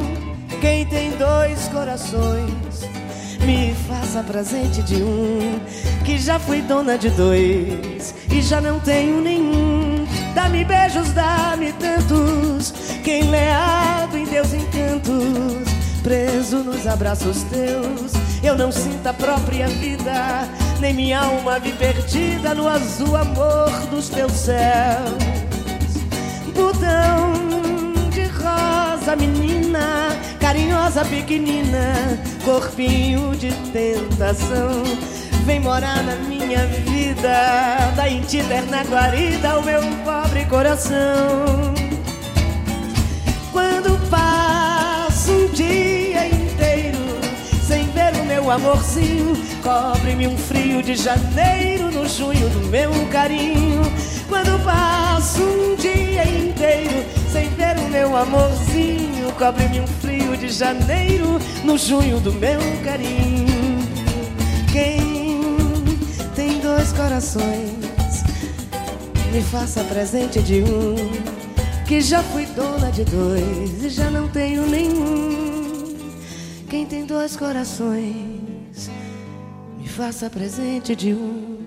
Quem 0.62 0.86
tem 0.86 1.12
dois 1.12 1.68
corações, 1.68 2.88
me 3.46 3.74
faça 3.88 4.24
presente 4.24 4.82
de 4.84 5.04
um. 5.04 5.60
Que 6.04 6.18
já 6.18 6.40
fui 6.40 6.62
dona 6.62 6.98
de 6.98 7.10
dois 7.12 8.14
e 8.32 8.42
já 8.42 8.60
não 8.60 8.80
tenho 8.80 9.22
nenhum. 9.22 10.06
Dá-me 10.34 10.66
beijos, 10.66 11.12
dá-me 11.12 11.72
tantos. 11.74 12.74
Quem 13.04 13.30
leado 13.30 14.18
em 14.18 14.26
teus 14.26 14.54
encantos, 14.54 15.68
preso 16.02 16.58
nos 16.58 16.88
abraços 16.88 17.44
teus, 17.44 18.14
eu 18.42 18.58
não 18.58 18.72
sinto 18.72 19.08
a 19.08 19.14
própria 19.14 19.68
vida, 19.68 20.48
nem 20.80 20.94
minha 20.94 21.20
alma 21.20 21.60
vi 21.60 21.74
perdida 21.74 22.54
no 22.56 22.68
azul 22.68 23.16
amor 23.16 23.70
dos 23.92 24.10
teus 24.10 24.32
céus 24.32 25.44
botão 26.54 27.34
de 27.50 27.53
rosa, 29.04 29.16
menina, 29.18 30.18
carinhosa, 30.40 31.04
pequenina, 31.04 32.18
corpinho 32.46 33.36
de 33.36 33.52
tentação. 33.74 34.84
vem 35.46 35.60
morar 35.60 36.02
na 36.04 36.16
minha 36.16 36.66
vida, 36.68 37.92
da 37.98 38.10
eterna 38.10 38.84
guarida 38.86 39.60
o 39.60 39.64
meu 39.64 39.82
pobre 40.06 40.46
coração. 40.46 41.83
Meu 48.44 48.52
amorzinho, 48.52 49.38
cobre-me 49.62 50.28
um 50.28 50.38
frio 50.38 50.84
de 50.84 50.96
janeiro 50.96 51.90
no 51.90 52.06
junho 52.06 52.50
do 52.50 52.68
meu 52.68 52.92
carinho. 53.10 53.82
Quando 54.28 54.62
passo 54.66 55.42
um 55.42 55.76
dia 55.76 56.28
inteiro 56.28 57.06
sem 57.32 57.50
ver 57.52 57.78
o 57.78 57.90
meu 57.90 58.18
amorzinho, 58.18 59.32
cobre-me 59.40 59.80
um 59.80 59.88
frio 59.88 60.36
de 60.36 60.50
janeiro 60.50 61.40
no 61.64 61.78
junho 61.78 62.20
do 62.20 62.34
meu 62.34 62.60
carinho. 62.84 63.80
Quem 64.70 65.48
tem 66.36 66.60
dois 66.60 66.92
corações, 66.92 68.24
me 69.32 69.42
faça 69.42 69.86
presente 69.86 70.42
de 70.42 70.64
um. 70.64 71.34
Que 71.88 72.02
já 72.02 72.22
fui 72.22 72.46
dona 72.48 72.92
de 72.92 73.06
dois 73.06 73.84
e 73.84 73.90
já 73.90 74.10
não 74.10 74.28
tenho 74.28 74.66
nenhum. 74.68 75.54
Quem 76.74 76.88
tem 76.88 77.06
dois 77.06 77.36
corações, 77.36 78.33
faça 79.94 80.28
presente 80.28 80.96
de 80.96 81.14
um. 81.14 81.60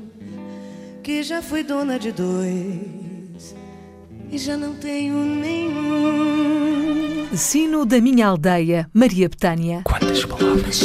Que 1.03 1.23
já 1.23 1.41
fui 1.41 1.63
dona 1.63 1.97
de 1.97 2.11
dois 2.11 3.55
e 4.31 4.37
já 4.37 4.57
não 4.57 4.75
tenho 4.75 5.15
nenhum. 5.15 7.29
Sino 7.33 7.87
da 7.87 8.01
minha 8.01 8.27
aldeia, 8.27 8.91
Maria 8.93 9.29
Betânia. 9.29 9.83
Quantas 9.85 10.25
palavras 10.25 10.81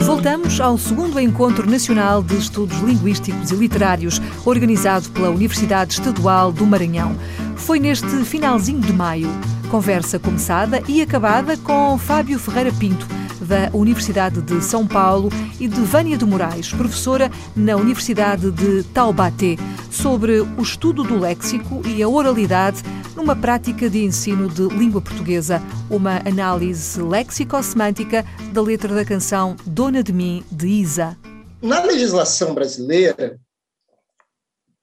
Voltamos 0.00 0.60
ao 0.60 0.76
segundo 0.76 1.18
Encontro 1.18 1.68
Nacional 1.68 2.22
de 2.22 2.36
Estudos 2.36 2.78
Linguísticos 2.80 3.50
e 3.50 3.56
Literários, 3.56 4.20
organizado 4.44 5.08
pela 5.10 5.30
Universidade 5.30 5.94
Estadual 5.94 6.52
do 6.52 6.66
Maranhão. 6.66 7.16
Foi 7.56 7.80
neste 7.80 8.24
finalzinho 8.24 8.80
de 8.80 8.92
maio. 8.92 9.30
Conversa 9.74 10.20
começada 10.20 10.80
e 10.86 11.02
acabada 11.02 11.56
com 11.56 11.98
Fábio 11.98 12.38
Ferreira 12.38 12.70
Pinto, 12.78 13.08
da 13.40 13.76
Universidade 13.76 14.40
de 14.40 14.62
São 14.62 14.86
Paulo, 14.86 15.30
e 15.58 15.66
de 15.66 15.80
Vânia 15.80 16.16
de 16.16 16.24
Moraes, 16.24 16.72
professora 16.72 17.28
na 17.56 17.74
Universidade 17.74 18.52
de 18.52 18.84
Taubaté, 18.94 19.56
sobre 19.90 20.42
o 20.42 20.62
estudo 20.62 21.02
do 21.02 21.18
léxico 21.18 21.82
e 21.88 22.00
a 22.04 22.08
oralidade 22.08 22.84
numa 23.16 23.34
prática 23.34 23.90
de 23.90 24.04
ensino 24.04 24.48
de 24.48 24.62
língua 24.68 25.00
portuguesa, 25.00 25.60
uma 25.90 26.18
análise 26.18 27.02
léxico-semântica 27.02 28.24
da 28.52 28.62
letra 28.62 28.94
da 28.94 29.04
canção 29.04 29.56
Dona 29.66 30.04
de 30.04 30.12
Mim, 30.12 30.44
de 30.52 30.68
Isa. 30.68 31.18
Na 31.60 31.82
legislação 31.82 32.54
brasileira, 32.54 33.40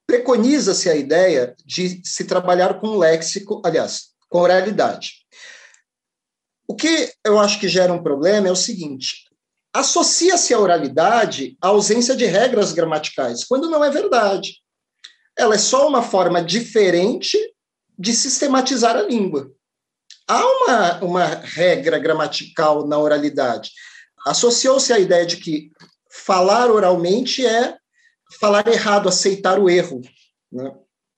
preconiza-se 0.06 0.90
a 0.90 0.94
ideia 0.94 1.54
de 1.64 2.02
se 2.04 2.24
trabalhar 2.24 2.78
com 2.78 2.98
léxico, 2.98 3.62
aliás, 3.64 4.11
com 4.32 4.38
oralidade. 4.38 5.12
O 6.66 6.74
que 6.74 7.12
eu 7.22 7.38
acho 7.38 7.60
que 7.60 7.68
gera 7.68 7.92
um 7.92 8.02
problema 8.02 8.48
é 8.48 8.50
o 8.50 8.56
seguinte: 8.56 9.28
associa-se 9.74 10.54
a 10.54 10.58
oralidade 10.58 11.56
à 11.60 11.68
ausência 11.68 12.16
de 12.16 12.24
regras 12.24 12.72
gramaticais, 12.72 13.44
quando 13.44 13.68
não 13.68 13.84
é 13.84 13.90
verdade. 13.90 14.56
Ela 15.36 15.54
é 15.54 15.58
só 15.58 15.86
uma 15.86 16.02
forma 16.02 16.42
diferente 16.42 17.38
de 17.98 18.14
sistematizar 18.14 18.96
a 18.96 19.02
língua. 19.02 19.50
Há 20.26 20.44
uma, 20.44 21.04
uma 21.04 21.26
regra 21.26 21.98
gramatical 21.98 22.86
na 22.86 22.98
oralidade. 22.98 23.70
Associou-se 24.26 24.92
a 24.92 24.98
ideia 24.98 25.26
de 25.26 25.36
que 25.36 25.70
falar 26.10 26.70
oralmente 26.70 27.44
é 27.44 27.76
falar 28.40 28.66
errado, 28.66 29.08
aceitar 29.08 29.58
o 29.58 29.68
erro. 29.68 30.00
Né? 30.50 30.72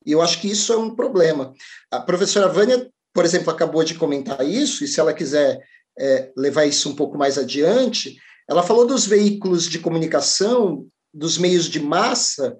E 0.06 0.12
eu 0.12 0.20
acho 0.20 0.40
que 0.40 0.48
isso 0.48 0.72
é 0.72 0.76
um 0.76 0.94
problema. 0.94 1.52
A 1.90 2.00
professora 2.00 2.48
Vânia, 2.48 2.90
por 3.14 3.24
exemplo, 3.24 3.50
acabou 3.50 3.84
de 3.84 3.94
comentar 3.94 4.44
isso, 4.44 4.84
e 4.84 4.88
se 4.88 4.98
ela 4.98 5.14
quiser 5.14 5.64
é, 5.98 6.32
levar 6.36 6.66
isso 6.66 6.90
um 6.90 6.96
pouco 6.96 7.16
mais 7.16 7.38
adiante, 7.38 8.16
ela 8.48 8.62
falou 8.62 8.86
dos 8.86 9.06
veículos 9.06 9.68
de 9.68 9.78
comunicação, 9.78 10.86
dos 11.12 11.38
meios 11.38 11.66
de 11.66 11.80
massa. 11.80 12.56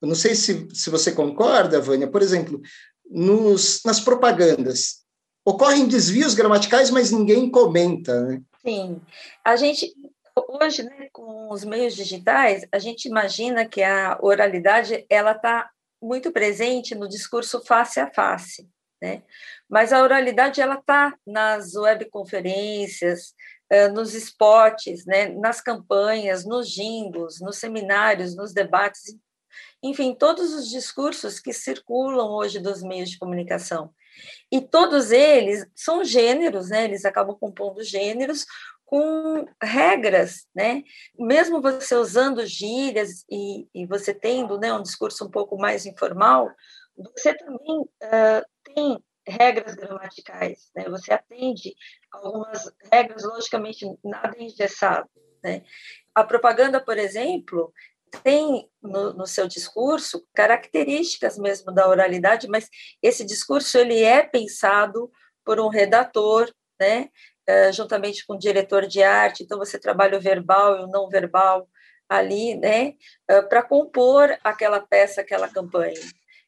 Eu 0.00 0.08
não 0.08 0.14
sei 0.16 0.34
se, 0.34 0.66
se 0.74 0.90
você 0.90 1.12
concorda, 1.12 1.80
Vânia. 1.80 2.10
Por 2.10 2.20
exemplo, 2.20 2.60
nos, 3.08 3.80
nas 3.84 4.00
propagandas. 4.00 5.02
Ocorrem 5.44 5.86
desvios 5.86 6.34
gramaticais, 6.34 6.90
mas 6.90 7.12
ninguém 7.12 7.48
comenta. 7.48 8.20
Né? 8.24 8.42
Sim. 8.64 9.00
A 9.44 9.56
gente, 9.56 9.92
hoje, 10.48 10.82
né, 10.82 11.08
com 11.12 11.50
os 11.50 11.64
meios 11.64 11.94
digitais, 11.94 12.66
a 12.72 12.78
gente 12.78 13.06
imagina 13.06 13.66
que 13.66 13.82
a 13.82 14.18
oralidade 14.20 15.06
ela 15.08 15.32
está 15.32 15.70
muito 16.02 16.32
presente 16.32 16.94
no 16.94 17.08
discurso 17.08 17.62
face 17.64 18.00
a 18.00 18.12
face. 18.12 18.68
Né? 19.00 19.22
Mas 19.72 19.90
a 19.90 20.02
oralidade 20.02 20.60
ela 20.60 20.74
está 20.74 21.16
nas 21.26 21.74
webconferências, 21.74 23.34
nos 23.94 24.12
spots, 24.12 25.06
né? 25.06 25.30
nas 25.30 25.62
campanhas, 25.62 26.44
nos 26.44 26.68
jingles, 26.68 27.40
nos 27.40 27.56
seminários, 27.56 28.36
nos 28.36 28.52
debates, 28.52 29.16
enfim, 29.82 30.14
todos 30.14 30.52
os 30.52 30.68
discursos 30.68 31.40
que 31.40 31.54
circulam 31.54 32.32
hoje 32.32 32.58
dos 32.60 32.82
meios 32.82 33.08
de 33.08 33.18
comunicação. 33.18 33.90
E 34.50 34.60
todos 34.60 35.10
eles 35.10 35.66
são 35.74 36.04
gêneros, 36.04 36.68
né? 36.68 36.84
Eles 36.84 37.06
acabam 37.06 37.34
compondo 37.34 37.82
gêneros 37.82 38.44
com 38.84 39.46
regras, 39.62 40.46
né? 40.54 40.82
Mesmo 41.18 41.62
você 41.62 41.94
usando 41.94 42.44
gírias 42.44 43.24
e, 43.30 43.66
e 43.74 43.86
você 43.86 44.12
tendo 44.12 44.58
né, 44.58 44.70
um 44.74 44.82
discurso 44.82 45.24
um 45.24 45.30
pouco 45.30 45.56
mais 45.56 45.86
informal, 45.86 46.50
você 46.94 47.34
também 47.34 47.80
uh, 47.80 48.44
tem 48.74 49.02
regras 49.26 49.74
gramaticais, 49.74 50.70
né? 50.74 50.84
Você 50.88 51.12
atende 51.12 51.74
algumas 52.10 52.72
regras, 52.92 53.24
logicamente, 53.24 53.86
nada 54.04 54.36
engessado, 54.38 55.08
né? 55.42 55.62
A 56.14 56.24
propaganda, 56.24 56.80
por 56.80 56.98
exemplo, 56.98 57.72
tem 58.22 58.68
no, 58.82 59.14
no, 59.14 59.26
seu 59.26 59.48
discurso 59.48 60.26
características 60.34 61.38
mesmo 61.38 61.72
da 61.72 61.88
oralidade, 61.88 62.46
mas 62.48 62.68
esse 63.02 63.24
discurso 63.24 63.78
ele 63.78 64.02
é 64.02 64.22
pensado 64.22 65.10
por 65.44 65.58
um 65.58 65.68
redator, 65.68 66.52
né, 66.78 67.08
uh, 67.48 67.72
juntamente 67.72 68.26
com 68.26 68.34
o 68.34 68.38
diretor 68.38 68.86
de 68.86 69.02
arte. 69.02 69.42
Então 69.42 69.58
você 69.58 69.78
trabalha 69.78 70.18
o 70.18 70.20
verbal 70.20 70.78
e 70.78 70.84
o 70.84 70.88
não 70.88 71.08
verbal 71.08 71.66
ali, 72.08 72.54
né, 72.56 72.94
eh, 73.28 73.42
para 73.42 73.62
compor 73.62 74.36
aquela 74.44 74.80
peça, 74.80 75.22
aquela 75.22 75.48
campanha. 75.48 75.98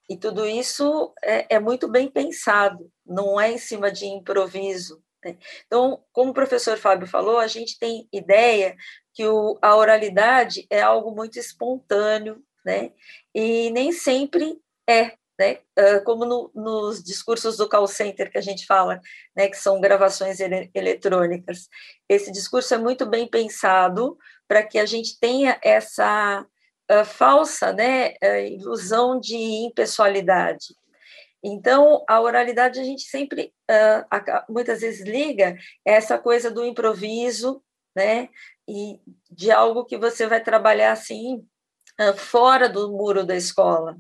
E 0.09 0.17
tudo 0.17 0.47
isso 0.47 1.13
é, 1.23 1.57
é 1.57 1.61
muito 1.61 1.89
bem 1.89 2.11
pensado, 2.11 2.91
não 3.07 3.41
é 3.41 3.53
em 3.53 3.59
cima 3.59 3.91
de 3.91 4.07
improviso. 4.07 5.03
Né? 5.25 5.37
Então, 5.67 6.03
como 6.13 6.31
o 6.31 6.35
professor 6.35 6.77
Fábio 6.77 7.07
falou, 7.07 7.39
a 7.39 7.47
gente 7.47 7.79
tem 7.79 8.07
ideia 8.13 8.77
que 9.15 9.27
o, 9.27 9.59
a 9.63 9.75
oralidade 9.77 10.67
é 10.69 10.83
algo 10.83 11.15
muito 11.15 11.39
espontâneo, 11.39 12.43
né? 12.65 12.93
E 13.35 13.71
nem 13.71 13.93
sempre 13.93 14.59
é, 14.89 15.13
né? 15.39 15.61
Uh, 15.79 16.05
como 16.05 16.25
no, 16.25 16.51
nos 16.55 17.03
discursos 17.03 17.57
do 17.57 17.69
call 17.69 17.87
center 17.87 18.31
que 18.31 18.39
a 18.39 18.43
gente 18.43 18.67
fala, 18.67 19.01
né? 19.37 19.49
Que 19.49 19.57
são 19.57 19.81
gravações 19.81 20.41
ele, 20.41 20.71
eletrônicas. 20.75 21.69
Esse 22.09 22.31
discurso 22.33 22.75
é 22.75 22.79
muito 22.79 23.07
bem 23.07 23.29
pensado 23.29 24.19
para 24.47 24.63
que 24.63 24.79
a 24.79 24.87
gente 24.87 25.19
tenha 25.19 25.59
essa 25.63 26.45
uh, 26.91 27.05
falsa, 27.05 27.73
né? 27.73 28.15
Uh, 28.23 28.47
ilusão 28.61 29.19
de 29.19 29.37
impessoalidade. 29.37 30.75
Então, 31.43 32.03
a 32.09 32.21
oralidade 32.23 32.81
a 32.81 32.83
gente 32.83 33.03
sempre, 33.03 33.53
muitas 34.49 34.81
vezes 34.81 35.07
liga 35.07 35.55
essa 35.85 36.19
coisa 36.19 36.51
do 36.51 36.65
improviso, 36.65 37.63
né? 37.95 38.31
e 38.69 38.99
de 39.31 39.51
algo 39.51 39.85
que 39.85 39.97
você 39.97 40.27
vai 40.27 40.43
trabalhar 40.43 40.93
assim 40.93 41.47
fora 42.17 42.69
do 42.69 42.91
muro 42.91 43.25
da 43.25 43.37
escola. 43.37 43.97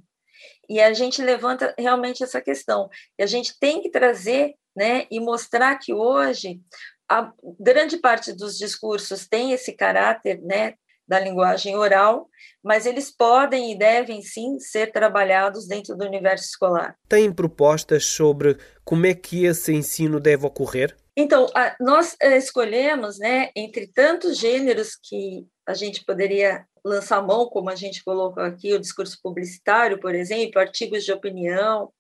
E 0.68 0.81
a 0.81 0.92
gente 0.92 1.23
levanta 1.23 1.75
realmente 1.79 2.25
essa 2.25 2.40
questão. 2.40 2.88
E 3.18 3.23
a 3.23 3.27
gente 3.27 3.59
tem 3.59 3.81
que 3.83 3.90
trazer, 3.90 4.55
né, 4.75 5.07
e 5.11 5.20
mostrar 5.20 5.79
que 5.79 5.92
hoje 5.92 6.61
a 7.09 7.33
grande 7.61 7.99
parte 7.99 8.33
dos 8.33 8.59
discursos 8.59 9.29
tem 9.29 9.53
esse 9.53 9.73
caráter, 9.75 10.40
né, 10.42 10.75
da 11.07 11.21
linguagem 11.21 11.77
oral, 11.77 12.29
mas 12.62 12.87
eles 12.87 13.11
podem 13.11 13.73
e 13.73 13.79
devem 13.79 14.23
sim 14.23 14.59
ser 14.59 14.90
trabalhados 14.90 15.67
dentro 15.67 15.97
do 15.97 16.05
universo 16.05 16.45
escolar. 16.45 16.97
Tem 17.09 17.33
propostas 17.33 18.07
sobre 18.07 18.57
como 18.85 19.07
é 19.07 19.14
que 19.14 19.45
esse 19.45 19.73
ensino 19.73 20.19
deve 20.19 20.47
ocorrer? 20.47 20.97
Então, 21.17 21.47
nós 21.79 22.17
eh, 22.21 22.37
escolhemos, 22.37 23.19
né, 23.19 23.51
entre 23.55 23.87
tantos 23.87 24.37
gêneros 24.37 24.97
que 25.01 25.47
a 25.67 25.73
gente 25.73 26.05
poderia 26.05 26.67
lançar 26.85 27.23
mão, 27.23 27.49
como 27.49 27.71
a 27.71 27.75
gente 27.75 28.03
colocou 28.03 28.43
aqui, 28.43 28.73
o 28.73 28.81
discurso 28.81 29.19
publicitário, 29.23 30.01
por 30.01 30.14
exemplo, 30.14 30.61
artigos 30.61 31.05
de 31.05 31.12
opinião, 31.12 31.90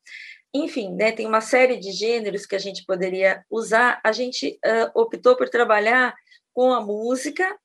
enfim, 0.52 0.94
né, 0.94 1.10
tem 1.12 1.26
uma 1.26 1.40
série 1.40 1.76
de 1.78 1.90
gêneros 1.92 2.46
que 2.46 2.54
a 2.54 2.60
gente 2.60 2.84
poderia 2.84 3.44
usar. 3.50 4.00
A 4.04 4.12
gente 4.12 4.58
uh, 4.64 4.90
optou 5.00 5.36
por 5.36 5.48
trabalhar 5.48 6.14
com 6.52 6.72
a 6.72 6.80
música 6.80 7.56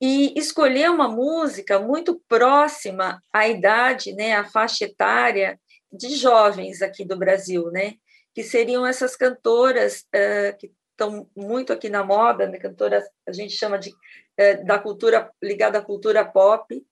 e 0.00 0.38
escolher 0.38 0.90
uma 0.90 1.08
música 1.08 1.78
muito 1.78 2.22
próxima 2.28 3.20
à 3.32 3.48
idade, 3.48 4.12
né, 4.12 4.34
à 4.34 4.44
faixa 4.44 4.84
etária 4.84 5.58
de 5.92 6.14
jovens 6.16 6.82
aqui 6.82 7.04
do 7.04 7.16
Brasil, 7.16 7.70
né, 7.70 7.94
que 8.34 8.42
seriam 8.42 8.86
essas 8.86 9.16
cantoras 9.16 10.06
uh, 10.14 10.56
que 10.58 10.70
estão 10.90 11.28
muito 11.36 11.72
aqui 11.72 11.88
na 11.88 12.04
moda, 12.04 12.46
né, 12.46 12.58
cantoras 12.58 13.04
a 13.26 13.32
gente 13.32 13.54
chama 13.54 13.78
de 13.78 13.90
uh, 13.90 14.64
da 14.64 14.78
cultura 14.78 15.30
ligada 15.42 15.78
à 15.78 15.82
cultura 15.82 16.24
pop, 16.24 16.84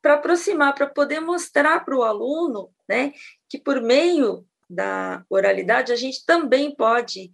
para 0.00 0.14
aproximar, 0.14 0.74
para 0.74 0.86
poder 0.86 1.20
mostrar 1.20 1.84
para 1.84 1.96
o 1.96 2.02
aluno, 2.02 2.70
né, 2.88 3.12
que 3.48 3.58
por 3.58 3.80
meio 3.80 4.46
da 4.70 5.24
oralidade 5.30 5.92
a 5.92 5.96
gente 5.96 6.24
também 6.26 6.74
pode 6.74 7.30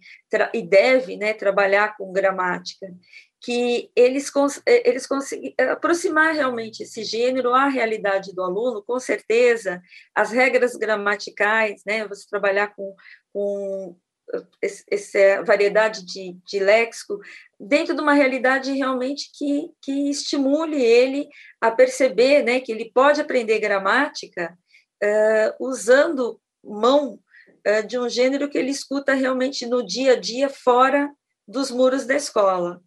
e 0.53 0.61
deve, 0.61 1.17
né, 1.17 1.33
trabalhar 1.33 1.97
com 1.97 2.13
gramática 2.13 2.87
que 3.45 3.91
eles, 3.95 4.31
eh, 4.65 4.89
eles 4.89 5.05
conseguem 5.05 5.53
eh, 5.55 5.69
aproximar 5.69 6.33
realmente 6.33 6.81
esse 6.81 7.03
gênero 7.03 7.53
à 7.53 7.67
realidade 7.67 8.33
do 8.33 8.41
aluno, 8.41 8.81
com 8.81 8.99
certeza, 8.99 9.83
as 10.15 10.31
regras 10.31 10.75
gramaticais, 10.75 11.83
né, 11.85 12.07
você 12.07 12.27
trabalhar 12.27 12.73
com, 12.75 12.95
com 13.31 13.95
essa 14.89 15.43
variedade 15.43 16.03
de, 16.03 16.35
de 16.43 16.57
léxico, 16.57 17.19
dentro 17.59 17.93
de 17.93 18.01
uma 18.01 18.13
realidade 18.13 18.71
realmente 18.71 19.29
que, 19.31 19.69
que 19.79 20.09
estimule 20.09 20.83
ele 20.83 21.29
a 21.61 21.69
perceber 21.69 22.41
né, 22.41 22.59
que 22.59 22.71
ele 22.71 22.91
pode 22.91 23.21
aprender 23.21 23.59
gramática 23.59 24.57
uh, 25.03 25.63
usando 25.63 26.41
mão 26.63 27.19
uh, 27.67 27.87
de 27.87 27.99
um 27.99 28.09
gênero 28.09 28.49
que 28.49 28.57
ele 28.57 28.71
escuta 28.71 29.13
realmente 29.13 29.67
no 29.67 29.85
dia 29.85 30.13
a 30.13 30.19
dia, 30.19 30.49
fora 30.49 31.13
dos 31.47 31.69
muros 31.69 32.07
da 32.07 32.15
escola. 32.15 32.81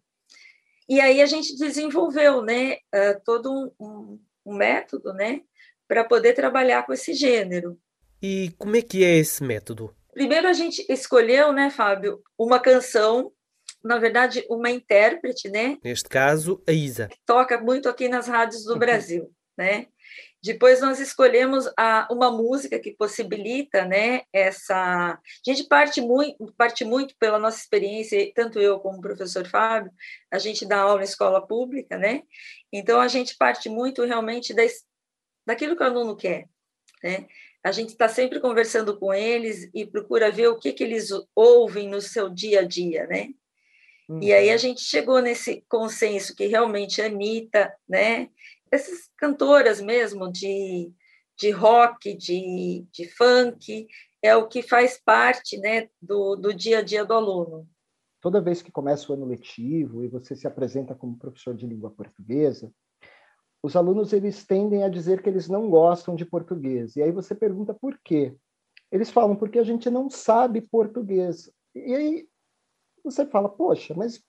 E 0.89 0.99
aí 0.99 1.21
a 1.21 1.27
gente 1.27 1.55
desenvolveu 1.55 2.41
né, 2.41 2.77
uh, 2.95 3.21
todo 3.23 3.53
um, 3.53 3.71
um, 3.79 4.19
um 4.47 4.55
método 4.55 5.13
né, 5.13 5.41
para 5.87 6.03
poder 6.03 6.33
trabalhar 6.33 6.83
com 6.83 6.91
esse 6.91 7.13
gênero. 7.13 7.79
E 8.19 8.51
como 8.57 8.75
é 8.75 8.81
que 8.81 9.05
é 9.05 9.17
esse 9.17 9.43
método? 9.43 9.95
Primeiro 10.11 10.47
a 10.47 10.53
gente 10.53 10.83
escolheu, 10.89 11.53
né, 11.53 11.69
Fábio, 11.69 12.21
uma 12.37 12.59
canção, 12.59 13.31
na 13.83 13.99
verdade, 13.99 14.43
uma 14.49 14.71
intérprete, 14.71 15.47
né? 15.47 15.77
Neste 15.83 16.09
caso, 16.09 16.61
a 16.67 16.71
Isa. 16.71 17.07
Que 17.07 17.19
toca 17.23 17.61
muito 17.61 17.87
aqui 17.87 18.09
nas 18.09 18.27
rádios 18.27 18.63
do 18.65 18.75
Brasil, 18.79 19.31
né? 19.55 19.85
Depois 20.41 20.79
nós 20.79 20.99
escolhemos 20.99 21.69
a, 21.77 22.07
uma 22.09 22.31
música 22.31 22.79
que 22.79 22.95
possibilita, 22.95 23.85
né, 23.85 24.21
essa... 24.31 24.75
A 24.75 25.19
gente 25.45 25.67
parte 25.67 25.99
muito, 25.99 26.53
parte 26.57 26.85
muito 26.85 27.13
pela 27.19 27.37
nossa 27.37 27.59
experiência, 27.59 28.31
tanto 28.33 28.59
eu 28.59 28.79
como 28.79 28.99
o 28.99 29.01
professor 29.01 29.45
Fábio, 29.47 29.91
a 30.31 30.37
gente 30.37 30.65
dá 30.65 30.79
aula 30.79 31.01
em 31.01 31.03
escola 31.03 31.45
pública, 31.45 31.97
né? 31.97 32.23
Então, 32.71 33.01
a 33.01 33.07
gente 33.07 33.35
parte 33.37 33.67
muito 33.67 34.05
realmente 34.05 34.53
das, 34.53 34.83
daquilo 35.45 35.75
que 35.75 35.83
o 35.83 35.85
aluno 35.85 36.15
quer, 36.15 36.47
né? 37.03 37.27
A 37.61 37.71
gente 37.73 37.89
está 37.89 38.07
sempre 38.07 38.39
conversando 38.39 38.97
com 38.97 39.13
eles 39.13 39.69
e 39.73 39.85
procura 39.85 40.31
ver 40.31 40.47
o 40.47 40.57
que, 40.57 40.71
que 40.71 40.83
eles 40.83 41.09
ouvem 41.35 41.89
no 41.89 41.99
seu 41.99 42.29
dia 42.29 42.61
a 42.61 42.63
dia, 42.63 43.05
né? 43.07 43.29
Uhum. 44.07 44.23
E 44.23 44.33
aí 44.33 44.49
a 44.49 44.53
uhum. 44.53 44.57
gente 44.57 44.81
chegou 44.81 45.21
nesse 45.21 45.63
consenso 45.67 46.35
que 46.35 46.47
realmente 46.47 47.01
a 47.01 47.05
Anitta, 47.05 47.73
né? 47.87 48.29
Essas 48.71 49.09
cantoras 49.17 49.81
mesmo 49.81 50.31
de, 50.31 50.93
de 51.37 51.51
rock, 51.51 52.15
de, 52.15 52.85
de 52.91 53.07
funk, 53.09 53.87
é 54.21 54.35
o 54.35 54.47
que 54.47 54.61
faz 54.61 55.01
parte 55.03 55.57
né, 55.57 55.89
do, 56.01 56.35
do 56.35 56.53
dia 56.53 56.79
a 56.79 56.81
dia 56.81 57.05
do 57.05 57.13
aluno. 57.13 57.67
Toda 58.21 58.41
vez 58.41 58.61
que 58.61 58.71
começa 58.71 59.09
o 59.09 59.15
ano 59.15 59.25
letivo 59.25 60.03
e 60.03 60.09
você 60.09 60.35
se 60.35 60.45
apresenta 60.45 60.93
como 60.93 61.17
professor 61.17 61.55
de 61.55 61.65
língua 61.65 61.89
portuguesa, 61.89 62.71
os 63.63 63.75
alunos 63.75 64.11
eles 64.13 64.45
tendem 64.45 64.83
a 64.83 64.89
dizer 64.89 65.21
que 65.21 65.29
eles 65.29 65.47
não 65.47 65.69
gostam 65.69 66.15
de 66.15 66.25
português. 66.25 66.95
E 66.95 67.01
aí 67.01 67.11
você 67.11 67.33
pergunta 67.33 67.73
por 67.73 67.97
quê? 68.03 68.35
Eles 68.91 69.09
falam 69.09 69.35
porque 69.35 69.59
a 69.59 69.63
gente 69.63 69.89
não 69.89 70.09
sabe 70.09 70.61
português. 70.61 71.51
E 71.73 71.93
aí 71.93 72.27
você 73.03 73.25
fala, 73.25 73.47
poxa, 73.47 73.93
mas 73.95 74.21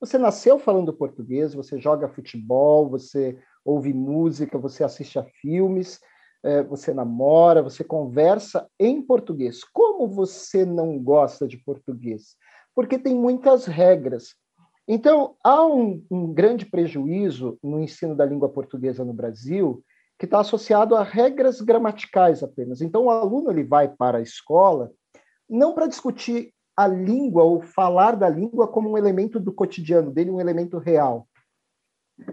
você 0.00 0.18
nasceu 0.18 0.58
falando 0.58 0.92
português, 0.92 1.54
você 1.54 1.80
joga 1.80 2.08
futebol, 2.08 2.88
você 2.88 3.40
ouve 3.66 3.92
música, 3.92 4.56
você 4.56 4.84
assiste 4.84 5.18
a 5.18 5.24
filmes, 5.24 6.00
é, 6.42 6.62
você 6.62 6.94
namora, 6.94 7.62
você 7.62 7.82
conversa 7.82 8.68
em 8.78 9.02
português. 9.02 9.64
Como 9.64 10.06
você 10.06 10.64
não 10.64 10.98
gosta 10.98 11.48
de 11.48 11.56
português? 11.58 12.36
Porque 12.74 12.98
tem 12.98 13.14
muitas 13.14 13.66
regras. 13.66 14.34
Então, 14.86 15.34
há 15.42 15.66
um, 15.66 16.04
um 16.08 16.32
grande 16.32 16.64
prejuízo 16.64 17.58
no 17.60 17.80
ensino 17.80 18.14
da 18.14 18.24
língua 18.24 18.48
portuguesa 18.48 19.04
no 19.04 19.12
Brasil, 19.12 19.82
que 20.16 20.24
está 20.24 20.38
associado 20.38 20.94
a 20.94 21.02
regras 21.02 21.60
gramaticais 21.60 22.42
apenas. 22.42 22.80
Então, 22.80 23.06
o 23.06 23.10
aluno 23.10 23.50
ele 23.50 23.64
vai 23.64 23.88
para 23.88 24.18
a 24.18 24.22
escola 24.22 24.92
não 25.50 25.74
para 25.74 25.88
discutir 25.88 26.52
a 26.76 26.86
língua 26.86 27.42
ou 27.42 27.60
falar 27.60 28.16
da 28.16 28.28
língua 28.28 28.68
como 28.68 28.90
um 28.90 28.98
elemento 28.98 29.40
do 29.40 29.52
cotidiano 29.52 30.12
dele, 30.12 30.30
um 30.30 30.40
elemento 30.40 30.78
real 30.78 31.26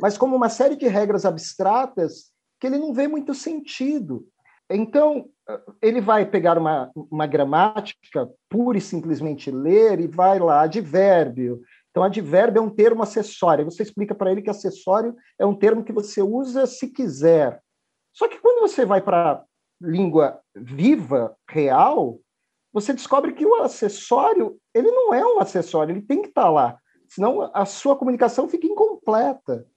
mas 0.02 0.17
como 0.17 0.36
uma 0.36 0.50
série 0.50 0.76
de 0.76 0.88
regras 0.88 1.26
abstratas 1.26 2.32
que 2.60 2.67
ele 2.67 2.78
não 2.78 2.93
vê 2.93 3.08
muito 3.08 3.34
sentido. 3.34 4.26
Então, 4.69 5.30
ele 5.82 6.00
vai 6.00 6.26
pegar 6.26 6.58
uma, 6.58 6.89
uma 6.96 7.28
gramática, 7.28 8.30
pura 8.50 8.78
e 8.78 8.82
simplesmente 8.82 9.52
ler, 9.52 10.00
e 10.00 10.08
vai 10.08 10.39
lá, 10.39 10.62
advérbio. 10.62 11.62
Então, 11.91 12.04
advérbio 12.04 12.60
é 12.60 12.62
um 12.62 12.69
termo 12.69 13.04
acessório. 13.04 13.65
Você 13.65 13.84
explica 13.84 14.15
para 14.15 14.32
ele 14.32 14.41
que 14.41 14.50
acessório 14.50 15.15
é 15.38 15.46
um 15.46 15.56
termo 15.56 15.84
que 15.84 15.91
você 15.91 16.22
usa 16.22 16.65
se 16.65 16.88
quiser. 16.88 17.62
Só 18.13 18.28
que 18.28 18.39
quando 18.39 18.62
você 18.62 18.86
vai 18.86 19.02
para 19.02 19.43
língua 19.82 20.39
viva, 20.56 21.36
real, 21.50 22.19
você 22.72 22.93
descobre 22.93 23.34
que 23.34 23.46
o 23.46 23.56
acessório, 23.56 24.58
ele 24.74 24.89
não 24.89 25.13
é 25.13 25.24
um 25.26 25.39
acessório, 25.39 25.93
ele 25.93 26.02
tem 26.02 26.22
que 26.22 26.30
estar 26.30 26.43
tá 26.43 26.50
lá. 26.50 26.78
Senão 27.08 27.52
a 27.54 27.65
sua 27.65 27.96
comunicação 27.96 28.50
fica 28.50 28.65
incompleta. 28.65 29.67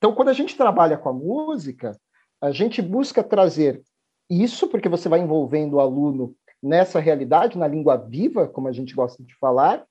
Então, 0.00 0.14
quando 0.14 0.30
a 0.30 0.32
gente 0.32 0.56
trabalha 0.56 0.96
com 0.96 1.10
a 1.10 1.12
música, 1.12 1.94
a 2.40 2.50
gente 2.50 2.80
busca 2.80 3.22
trazer 3.22 3.82
isso, 4.30 4.66
porque 4.68 4.88
você 4.88 5.10
vai 5.10 5.20
envolvendo 5.20 5.74
o 5.74 5.80
aluno 5.80 6.34
nessa 6.62 6.98
realidade, 6.98 7.58
na 7.58 7.68
língua 7.68 7.98
viva, 7.98 8.48
como 8.48 8.66
a 8.66 8.72
gente 8.72 8.94
gosta 8.94 9.22
de 9.22 9.34
falar, 9.36 9.84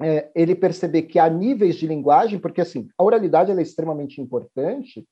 é, 0.00 0.28
ele 0.34 0.56
perceber 0.56 1.02
que 1.02 1.20
há 1.20 1.30
níveis 1.30 1.76
de 1.76 1.86
linguagem, 1.86 2.40
porque 2.40 2.60
assim, 2.60 2.88
a 2.98 3.04
oralidade 3.04 3.52
é 3.52 3.62
extremamente 3.62 4.20
importante, 4.20 5.06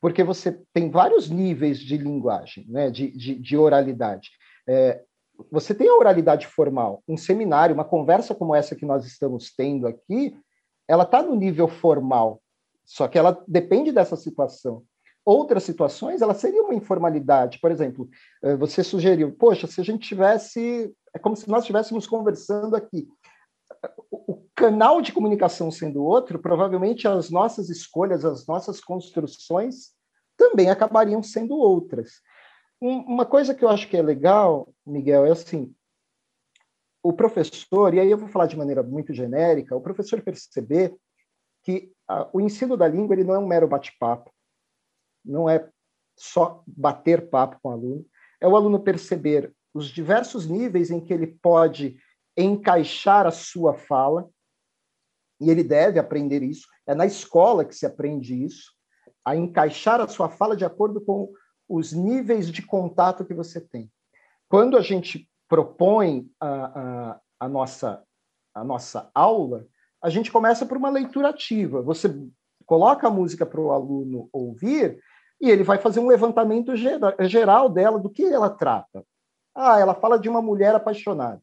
porque 0.00 0.22
você 0.22 0.60
tem 0.72 0.88
vários 0.88 1.28
níveis 1.28 1.80
de 1.80 1.96
linguagem, 1.96 2.64
né, 2.68 2.90
de, 2.90 3.10
de, 3.10 3.34
de 3.34 3.56
oralidade. 3.56 4.30
É, 4.68 5.02
você 5.50 5.74
tem 5.74 5.88
a 5.88 5.96
oralidade 5.96 6.46
formal, 6.46 7.02
um 7.08 7.16
seminário, 7.16 7.74
uma 7.74 7.84
conversa 7.84 8.36
como 8.36 8.54
essa 8.54 8.76
que 8.76 8.86
nós 8.86 9.04
estamos 9.04 9.52
tendo 9.52 9.88
aqui, 9.88 10.36
ela 10.86 11.02
está 11.02 11.20
no 11.22 11.34
nível 11.34 11.66
formal, 11.66 12.40
só 12.84 13.08
que 13.08 13.18
ela 13.18 13.42
depende 13.46 13.92
dessa 13.92 14.16
situação. 14.16 14.84
Outras 15.24 15.62
situações, 15.62 16.20
ela 16.20 16.34
seria 16.34 16.62
uma 16.62 16.74
informalidade. 16.74 17.60
Por 17.60 17.70
exemplo, 17.70 18.08
eh, 18.42 18.56
você 18.56 18.82
sugeriu, 18.82 19.32
poxa, 19.32 19.66
se 19.66 19.80
a 19.80 19.84
gente 19.84 20.08
tivesse, 20.08 20.92
é 21.14 21.18
como 21.18 21.36
se 21.36 21.48
nós 21.48 21.62
estivéssemos 21.62 22.06
conversando 22.06 22.74
aqui. 22.74 23.08
O 24.10 24.44
canal 24.54 25.00
de 25.00 25.12
comunicação 25.12 25.70
sendo 25.70 26.04
outro, 26.04 26.38
provavelmente 26.38 27.06
as 27.06 27.30
nossas 27.30 27.70
escolhas, 27.70 28.24
as 28.24 28.46
nossas 28.46 28.80
construções 28.80 29.92
também 30.36 30.70
acabariam 30.70 31.22
sendo 31.22 31.54
outras. 31.56 32.20
Uma 32.80 33.24
coisa 33.24 33.54
que 33.54 33.64
eu 33.64 33.68
acho 33.68 33.88
que 33.88 33.96
é 33.96 34.02
legal, 34.02 34.74
Miguel, 34.84 35.24
é 35.24 35.30
assim: 35.30 35.72
o 37.00 37.12
professor, 37.12 37.94
e 37.94 38.00
aí 38.00 38.10
eu 38.10 38.18
vou 38.18 38.28
falar 38.28 38.46
de 38.46 38.56
maneira 38.56 38.82
muito 38.82 39.14
genérica, 39.14 39.76
o 39.76 39.80
professor 39.80 40.20
perceber 40.20 40.92
que 41.62 41.92
a, 42.08 42.28
o 42.32 42.40
ensino 42.40 42.76
da 42.76 42.88
língua 42.88 43.14
ele 43.14 43.24
não 43.24 43.34
é 43.34 43.38
um 43.38 43.46
mero 43.46 43.68
bate-papo, 43.68 44.32
não 45.24 45.48
é 45.48 45.68
só 46.16 46.62
bater 46.66 47.28
papo 47.30 47.58
com 47.62 47.68
o 47.70 47.72
aluno, 47.72 48.06
é 48.40 48.46
o 48.46 48.56
aluno 48.56 48.80
perceber 48.80 49.54
os 49.72 49.88
diversos 49.88 50.46
níveis 50.46 50.90
em 50.90 51.00
que 51.00 51.12
ele 51.12 51.26
pode 51.26 51.96
encaixar 52.36 53.26
a 53.26 53.30
sua 53.30 53.74
fala, 53.74 54.28
e 55.40 55.50
ele 55.50 55.64
deve 55.64 55.98
aprender 55.98 56.42
isso, 56.42 56.68
é 56.86 56.94
na 56.94 57.06
escola 57.06 57.64
que 57.64 57.74
se 57.74 57.86
aprende 57.86 58.44
isso, 58.44 58.72
a 59.24 59.36
encaixar 59.36 60.00
a 60.00 60.08
sua 60.08 60.28
fala 60.28 60.56
de 60.56 60.64
acordo 60.64 61.00
com 61.00 61.32
os 61.68 61.92
níveis 61.92 62.50
de 62.50 62.62
contato 62.62 63.24
que 63.24 63.34
você 63.34 63.60
tem. 63.60 63.90
Quando 64.48 64.76
a 64.76 64.80
gente 64.80 65.28
propõe 65.48 66.30
a, 66.40 66.48
a, 66.48 67.20
a 67.40 67.48
nossa, 67.48 68.02
a 68.54 68.64
nossa 68.64 69.10
aula, 69.14 69.66
a 70.02 70.10
gente 70.10 70.32
começa 70.32 70.66
por 70.66 70.76
uma 70.76 70.90
leitura 70.90 71.28
ativa. 71.28 71.80
Você 71.82 72.12
coloca 72.66 73.06
a 73.06 73.10
música 73.10 73.46
para 73.46 73.60
o 73.60 73.70
aluno 73.70 74.28
ouvir 74.32 75.00
e 75.40 75.50
ele 75.50 75.62
vai 75.62 75.78
fazer 75.78 76.00
um 76.00 76.06
levantamento 76.06 76.74
geral 76.76 77.68
dela, 77.68 77.98
do 77.98 78.10
que 78.10 78.24
ela 78.24 78.50
trata. 78.50 79.04
Ah, 79.54 79.78
ela 79.78 79.94
fala 79.94 80.18
de 80.18 80.28
uma 80.28 80.42
mulher 80.42 80.74
apaixonada. 80.74 81.40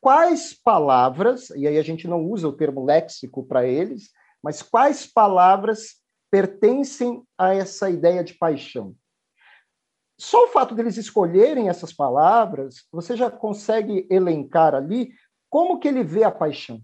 Quais 0.00 0.52
palavras, 0.52 1.48
e 1.50 1.66
aí 1.66 1.78
a 1.78 1.82
gente 1.82 2.06
não 2.06 2.24
usa 2.24 2.46
o 2.46 2.52
termo 2.52 2.84
léxico 2.84 3.46
para 3.46 3.66
eles, 3.66 4.10
mas 4.42 4.60
quais 4.60 5.06
palavras 5.06 5.94
pertencem 6.30 7.22
a 7.38 7.54
essa 7.54 7.88
ideia 7.88 8.22
de 8.22 8.34
paixão? 8.34 8.94
Só 10.18 10.44
o 10.44 10.48
fato 10.48 10.74
deles 10.74 10.96
escolherem 10.96 11.68
essas 11.68 11.92
palavras, 11.92 12.86
você 12.92 13.16
já 13.16 13.30
consegue 13.30 14.06
elencar 14.10 14.74
ali 14.74 15.10
como 15.48 15.78
que 15.78 15.88
ele 15.88 16.04
vê 16.04 16.24
a 16.24 16.30
paixão, 16.30 16.82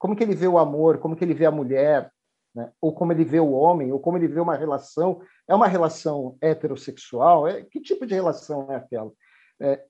como 0.00 0.16
que 0.16 0.24
ele 0.24 0.34
vê 0.34 0.48
o 0.48 0.58
amor, 0.58 0.98
como 0.98 1.14
que 1.14 1.22
ele 1.22 1.34
vê 1.34 1.44
a 1.44 1.50
mulher, 1.50 2.10
né? 2.54 2.72
ou 2.80 2.92
como 2.92 3.12
ele 3.12 3.22
vê 3.22 3.38
o 3.38 3.52
homem, 3.52 3.92
ou 3.92 4.00
como 4.00 4.16
ele 4.16 4.26
vê 4.26 4.40
uma 4.40 4.56
relação. 4.56 5.20
É 5.46 5.54
uma 5.54 5.68
relação 5.68 6.38
heterossexual? 6.40 7.46
É, 7.46 7.62
que 7.62 7.78
tipo 7.80 8.06
de 8.06 8.14
relação 8.14 8.72
é 8.72 8.76
aquela? 8.76 9.12
É, 9.60 9.84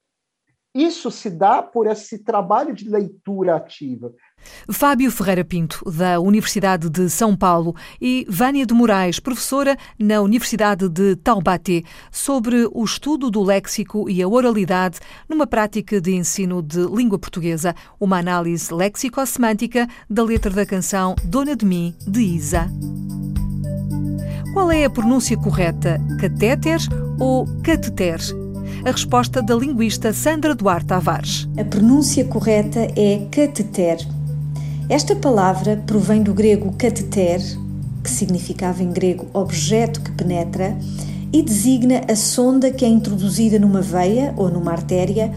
isso 0.74 1.10
se 1.10 1.28
dá 1.28 1.62
por 1.62 1.86
esse 1.86 2.18
trabalho 2.18 2.74
de 2.74 2.88
leitura 2.88 3.56
ativa. 3.56 4.12
Fábio 4.70 5.10
Ferreira 5.10 5.44
Pinto, 5.44 5.82
da 5.90 6.18
Universidade 6.20 6.88
de 6.88 7.10
São 7.10 7.36
Paulo, 7.36 7.74
e 8.00 8.24
Vânia 8.28 8.64
de 8.64 8.72
Moraes, 8.72 9.20
professora 9.20 9.76
na 9.98 10.20
Universidade 10.20 10.88
de 10.88 11.16
Taubaté, 11.16 11.82
sobre 12.10 12.68
o 12.72 12.84
estudo 12.84 13.30
do 13.30 13.42
léxico 13.42 14.08
e 14.08 14.22
a 14.22 14.28
oralidade 14.28 14.98
numa 15.28 15.46
prática 15.46 16.00
de 16.00 16.14
ensino 16.14 16.62
de 16.62 16.86
língua 16.86 17.18
portuguesa, 17.18 17.74
uma 17.98 18.18
análise 18.18 18.72
léxico-semântica 18.72 19.88
da 20.08 20.22
letra 20.22 20.50
da 20.50 20.64
canção 20.64 21.14
Dona 21.24 21.56
de 21.56 21.66
Mim, 21.66 21.94
de 22.06 22.22
Isa. 22.22 22.66
Qual 24.52 24.70
é 24.70 24.84
a 24.84 24.90
pronúncia 24.90 25.36
correta, 25.36 25.98
catéter 26.18 26.78
ou 27.18 27.46
cateter? 27.62 28.39
A 28.84 28.90
resposta 28.90 29.42
da 29.42 29.54
linguista 29.54 30.12
Sandra 30.12 30.54
Duarte 30.54 30.86
Tavares. 30.86 31.48
A 31.58 31.64
pronúncia 31.64 32.24
correta 32.24 32.80
é 32.96 33.26
cateter. 33.30 33.98
Esta 34.88 35.14
palavra 35.14 35.82
provém 35.86 36.22
do 36.22 36.32
grego 36.32 36.72
cateter, 36.78 37.40
que 38.02 38.10
significava 38.10 38.82
em 38.82 38.90
grego 38.90 39.26
objeto 39.34 40.00
que 40.00 40.10
penetra, 40.12 40.76
e 41.32 41.42
designa 41.42 42.00
a 42.10 42.16
sonda 42.16 42.70
que 42.70 42.84
é 42.84 42.88
introduzida 42.88 43.58
numa 43.58 43.82
veia 43.82 44.32
ou 44.36 44.50
numa 44.50 44.72
artéria 44.72 45.30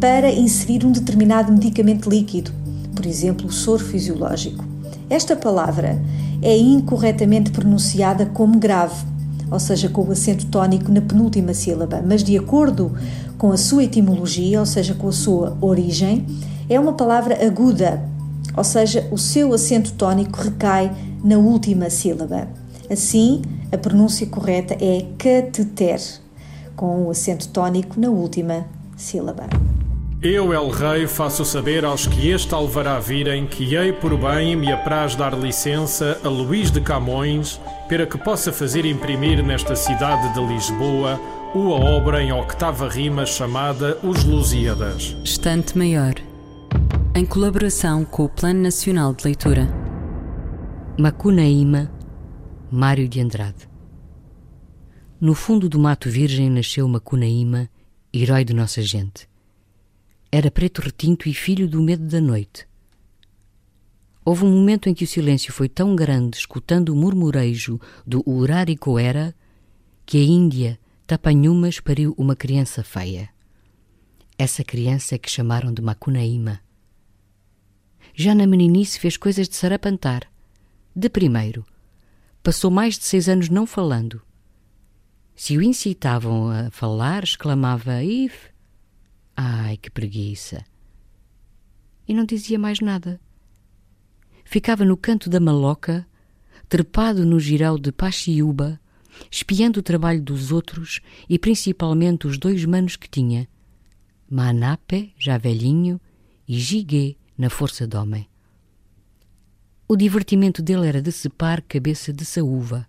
para 0.00 0.30
inserir 0.30 0.84
um 0.84 0.92
determinado 0.92 1.52
medicamento 1.52 2.08
líquido, 2.08 2.52
por 2.94 3.06
exemplo, 3.06 3.46
o 3.46 3.52
soro 3.52 3.84
fisiológico. 3.84 4.64
Esta 5.08 5.34
palavra 5.34 6.00
é 6.42 6.56
incorretamente 6.56 7.50
pronunciada 7.50 8.26
como 8.26 8.58
grave, 8.58 9.04
ou 9.50 9.58
seja, 9.58 9.88
com 9.88 10.02
o 10.02 10.12
acento 10.12 10.46
tónico 10.46 10.92
na 10.92 11.00
penúltima 11.00 11.52
sílaba, 11.52 12.02
mas 12.06 12.22
de 12.22 12.38
acordo 12.38 12.92
com 13.36 13.50
a 13.50 13.56
sua 13.56 13.84
etimologia, 13.84 14.60
ou 14.60 14.66
seja, 14.66 14.94
com 14.94 15.08
a 15.08 15.12
sua 15.12 15.56
origem, 15.60 16.26
é 16.68 16.78
uma 16.78 16.92
palavra 16.92 17.44
aguda, 17.44 18.02
ou 18.56 18.64
seja, 18.64 19.08
o 19.10 19.18
seu 19.18 19.52
acento 19.52 19.92
tónico 19.92 20.40
recai 20.40 20.92
na 21.24 21.36
última 21.36 21.90
sílaba. 21.90 22.48
Assim, 22.88 23.42
a 23.72 23.78
pronúncia 23.78 24.26
correta 24.26 24.76
é 24.80 25.06
cateter, 25.18 26.00
com 26.76 27.06
o 27.06 27.10
acento 27.10 27.48
tónico 27.48 28.00
na 28.00 28.08
última 28.08 28.66
sílaba. 28.96 29.46
Eu, 30.22 30.52
El 30.52 30.68
Rei, 30.68 31.06
faço 31.06 31.46
saber 31.46 31.82
aos 31.82 32.06
que 32.06 32.28
este 32.28 32.52
alvará 32.52 33.00
virem 33.00 33.46
que 33.46 33.74
hei 33.74 33.90
por 33.90 34.14
bem 34.18 34.54
me 34.54 34.70
apraz 34.70 35.16
dar 35.16 35.32
licença 35.32 36.20
a 36.22 36.28
Luís 36.28 36.70
de 36.70 36.78
Camões 36.78 37.58
para 37.88 38.06
que 38.06 38.18
possa 38.18 38.52
fazer 38.52 38.84
imprimir 38.84 39.42
nesta 39.42 39.74
cidade 39.74 40.34
de 40.34 40.46
Lisboa 40.46 41.18
uma 41.54 41.76
obra 41.76 42.22
em 42.22 42.32
octava 42.32 42.86
rima 42.86 43.24
chamada 43.24 43.98
Os 44.02 44.22
Lusíadas. 44.22 45.16
Estante 45.24 45.78
Maior, 45.78 46.12
em 47.14 47.24
colaboração 47.24 48.04
com 48.04 48.26
o 48.26 48.28
Plano 48.28 48.60
Nacional 48.60 49.14
de 49.14 49.24
Leitura. 49.24 49.70
Macunaíma, 50.98 51.90
Mário 52.70 53.08
de 53.08 53.22
Andrade. 53.22 53.70
No 55.18 55.34
fundo 55.34 55.66
do 55.66 55.78
mato 55.78 56.10
virgem 56.10 56.50
nasceu 56.50 56.86
Macunaíma, 56.86 57.70
herói 58.12 58.44
de 58.44 58.52
nossa 58.52 58.82
gente. 58.82 59.29
Era 60.32 60.50
preto 60.50 60.80
retinto 60.80 61.28
e 61.28 61.34
filho 61.34 61.68
do 61.68 61.82
medo 61.82 62.06
da 62.06 62.20
noite. 62.20 62.68
Houve 64.24 64.44
um 64.44 64.50
momento 64.52 64.88
em 64.88 64.94
que 64.94 65.02
o 65.02 65.06
silêncio 65.06 65.52
foi 65.52 65.68
tão 65.68 65.96
grande, 65.96 66.36
escutando 66.36 66.90
o 66.90 66.96
murmurejo 66.96 67.80
do 68.06 68.22
Uraricoera, 68.24 69.34
que 70.06 70.18
a 70.18 70.22
Índia, 70.22 70.78
Tapanhumas, 71.04 71.80
pariu 71.80 72.14
uma 72.16 72.36
criança 72.36 72.84
feia. 72.84 73.28
Essa 74.38 74.62
criança 74.62 75.16
é 75.16 75.18
que 75.18 75.28
chamaram 75.28 75.74
de 75.74 75.82
Macunaíma. 75.82 76.60
Já 78.14 78.32
na 78.32 78.46
meninice 78.46 79.00
fez 79.00 79.16
coisas 79.16 79.48
de 79.48 79.56
sarapantar. 79.56 80.30
De 80.94 81.08
primeiro, 81.08 81.66
passou 82.40 82.70
mais 82.70 82.96
de 82.96 83.04
seis 83.04 83.28
anos 83.28 83.48
não 83.48 83.66
falando. 83.66 84.22
Se 85.34 85.56
o 85.56 85.62
incitavam 85.62 86.50
a 86.50 86.70
falar, 86.70 87.24
exclamava 87.24 88.04
If, 88.04 88.50
Ai, 89.42 89.78
que 89.78 89.90
preguiça! 89.90 90.62
E 92.06 92.12
não 92.12 92.26
dizia 92.26 92.58
mais 92.58 92.78
nada. 92.78 93.18
Ficava 94.44 94.84
no 94.84 94.98
canto 94.98 95.30
da 95.30 95.40
maloca, 95.40 96.06
trepado 96.68 97.24
no 97.24 97.40
giral 97.40 97.78
de 97.78 97.90
Pachiúba, 97.90 98.78
espiando 99.30 99.80
o 99.80 99.82
trabalho 99.82 100.20
dos 100.20 100.52
outros 100.52 101.00
e 101.26 101.38
principalmente 101.38 102.26
os 102.26 102.36
dois 102.36 102.66
manos 102.66 102.96
que 102.96 103.08
tinha, 103.08 103.48
Manape, 104.28 105.14
já 105.18 105.38
velhinho, 105.38 105.98
e 106.46 106.58
Giguê, 106.58 107.16
na 107.38 107.48
força 107.48 107.86
de 107.86 107.96
homem. 107.96 108.28
O 109.88 109.96
divertimento 109.96 110.60
dele 110.60 110.86
era 110.86 111.00
decepar 111.00 111.62
cabeça 111.62 112.12
de 112.12 112.26
saúva, 112.26 112.86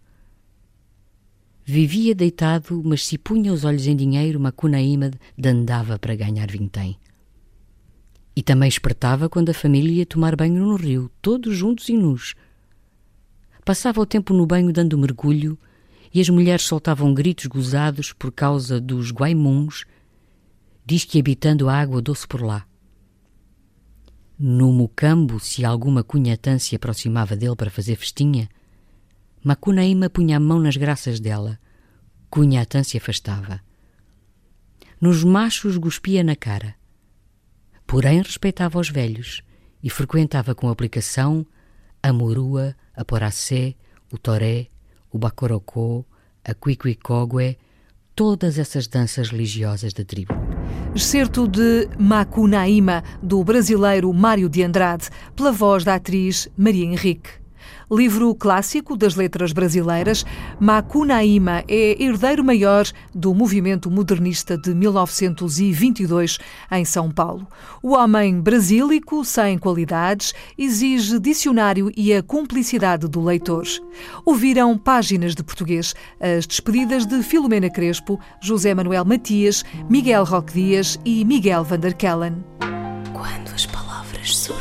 Vivia 1.63 2.15
deitado, 2.15 2.81
mas 2.83 3.05
se 3.05 3.17
punha 3.17 3.53
os 3.53 3.63
olhos 3.63 3.85
em 3.85 3.95
dinheiro, 3.95 4.39
Macunaíma 4.39 5.11
dandava 5.37 5.99
para 5.99 6.15
ganhar 6.15 6.49
vintém. 6.49 6.97
E 8.35 8.41
também 8.41 8.67
espertava 8.67 9.29
quando 9.29 9.49
a 9.49 9.53
família 9.53 9.99
ia 9.99 10.05
tomar 10.05 10.35
banho 10.35 10.65
no 10.65 10.75
rio, 10.75 11.11
todos 11.21 11.55
juntos 11.55 11.87
e 11.89 11.93
nus. 11.93 12.33
Passava 13.63 14.01
o 14.01 14.05
tempo 14.05 14.33
no 14.33 14.45
banho 14.45 14.73
dando 14.73 14.97
mergulho, 14.97 15.57
e 16.13 16.19
as 16.19 16.29
mulheres 16.29 16.63
soltavam 16.63 17.13
gritos 17.13 17.45
gozados 17.45 18.11
por 18.11 18.31
causa 18.31 18.81
dos 18.81 19.11
guaimuns, 19.11 19.85
diz 20.85 21.05
que 21.05 21.19
habitando 21.19 21.69
a 21.69 21.75
água 21.75 22.01
doce 22.01 22.27
por 22.27 22.41
lá. 22.41 22.65
No 24.37 24.73
mocambo, 24.73 25.39
se 25.39 25.63
alguma 25.63 26.03
cunhatã 26.03 26.57
se 26.57 26.75
aproximava 26.75 27.35
dele 27.35 27.55
para 27.55 27.69
fazer 27.69 27.95
festinha, 27.95 28.49
Macunaíma 29.43 30.09
punha 30.09 30.37
a 30.37 30.39
mão 30.39 30.59
nas 30.59 30.77
graças 30.77 31.19
dela. 31.19 31.59
Cunhatã 32.29 32.83
se 32.83 32.97
afastava. 32.97 33.59
Nos 34.99 35.23
machos 35.23 35.77
cuspia 35.77 36.23
na 36.23 36.35
cara. 36.35 36.75
Porém 37.87 38.21
respeitava 38.21 38.79
os 38.79 38.89
velhos 38.89 39.41
e 39.83 39.89
frequentava 39.89 40.53
com 40.53 40.69
aplicação 40.69 41.45
a 42.03 42.11
morua, 42.11 42.75
a 42.95 43.05
poracé, 43.05 43.75
o 44.11 44.17
toré, 44.17 44.67
o 45.11 45.17
bacorocó, 45.17 46.03
a 46.43 46.53
cuicuicógue, 46.53 47.57
todas 48.15 48.57
essas 48.57 48.87
danças 48.87 49.29
religiosas 49.29 49.93
da 49.93 50.03
tribo. 50.03 50.33
Excerto 50.95 51.47
de 51.47 51.87
Macunaíma, 51.97 53.03
do 53.21 53.43
brasileiro 53.43 54.11
Mário 54.13 54.49
de 54.49 54.63
Andrade, 54.63 55.09
pela 55.35 55.51
voz 55.51 55.83
da 55.83 55.95
atriz 55.95 56.47
Maria 56.57 56.85
Henrique. 56.85 57.40
Livro 57.89 58.33
clássico 58.35 58.95
das 58.95 59.15
letras 59.15 59.51
brasileiras, 59.51 60.25
Macunaíma 60.59 61.63
é 61.67 62.01
herdeiro 62.01 62.43
maior 62.43 62.85
do 63.13 63.33
movimento 63.33 63.91
modernista 63.91 64.57
de 64.57 64.73
1922 64.73 66.37
em 66.71 66.85
São 66.85 67.11
Paulo. 67.11 67.47
O 67.83 67.93
homem 67.93 68.39
brasílico, 68.39 69.25
sem 69.25 69.57
qualidades, 69.57 70.33
exige 70.57 71.19
dicionário 71.19 71.91
e 71.97 72.13
a 72.13 72.23
cumplicidade 72.23 73.07
do 73.07 73.21
leitor. 73.21 73.65
Ouviram 74.25 74.77
páginas 74.77 75.35
de 75.35 75.43
português, 75.43 75.93
as 76.19 76.47
despedidas 76.47 77.05
de 77.05 77.21
Filomena 77.23 77.69
Crespo, 77.69 78.19
José 78.41 78.73
Manuel 78.73 79.05
Matias, 79.05 79.63
Miguel 79.89 80.23
Roque 80.23 80.53
Dias 80.53 80.99
e 81.03 81.25
Miguel 81.25 81.63
Vanderkellen. 81.63 82.43
Quando 83.13 83.53
as 83.53 83.65
palavras 83.65 84.37
surgem 84.37 84.60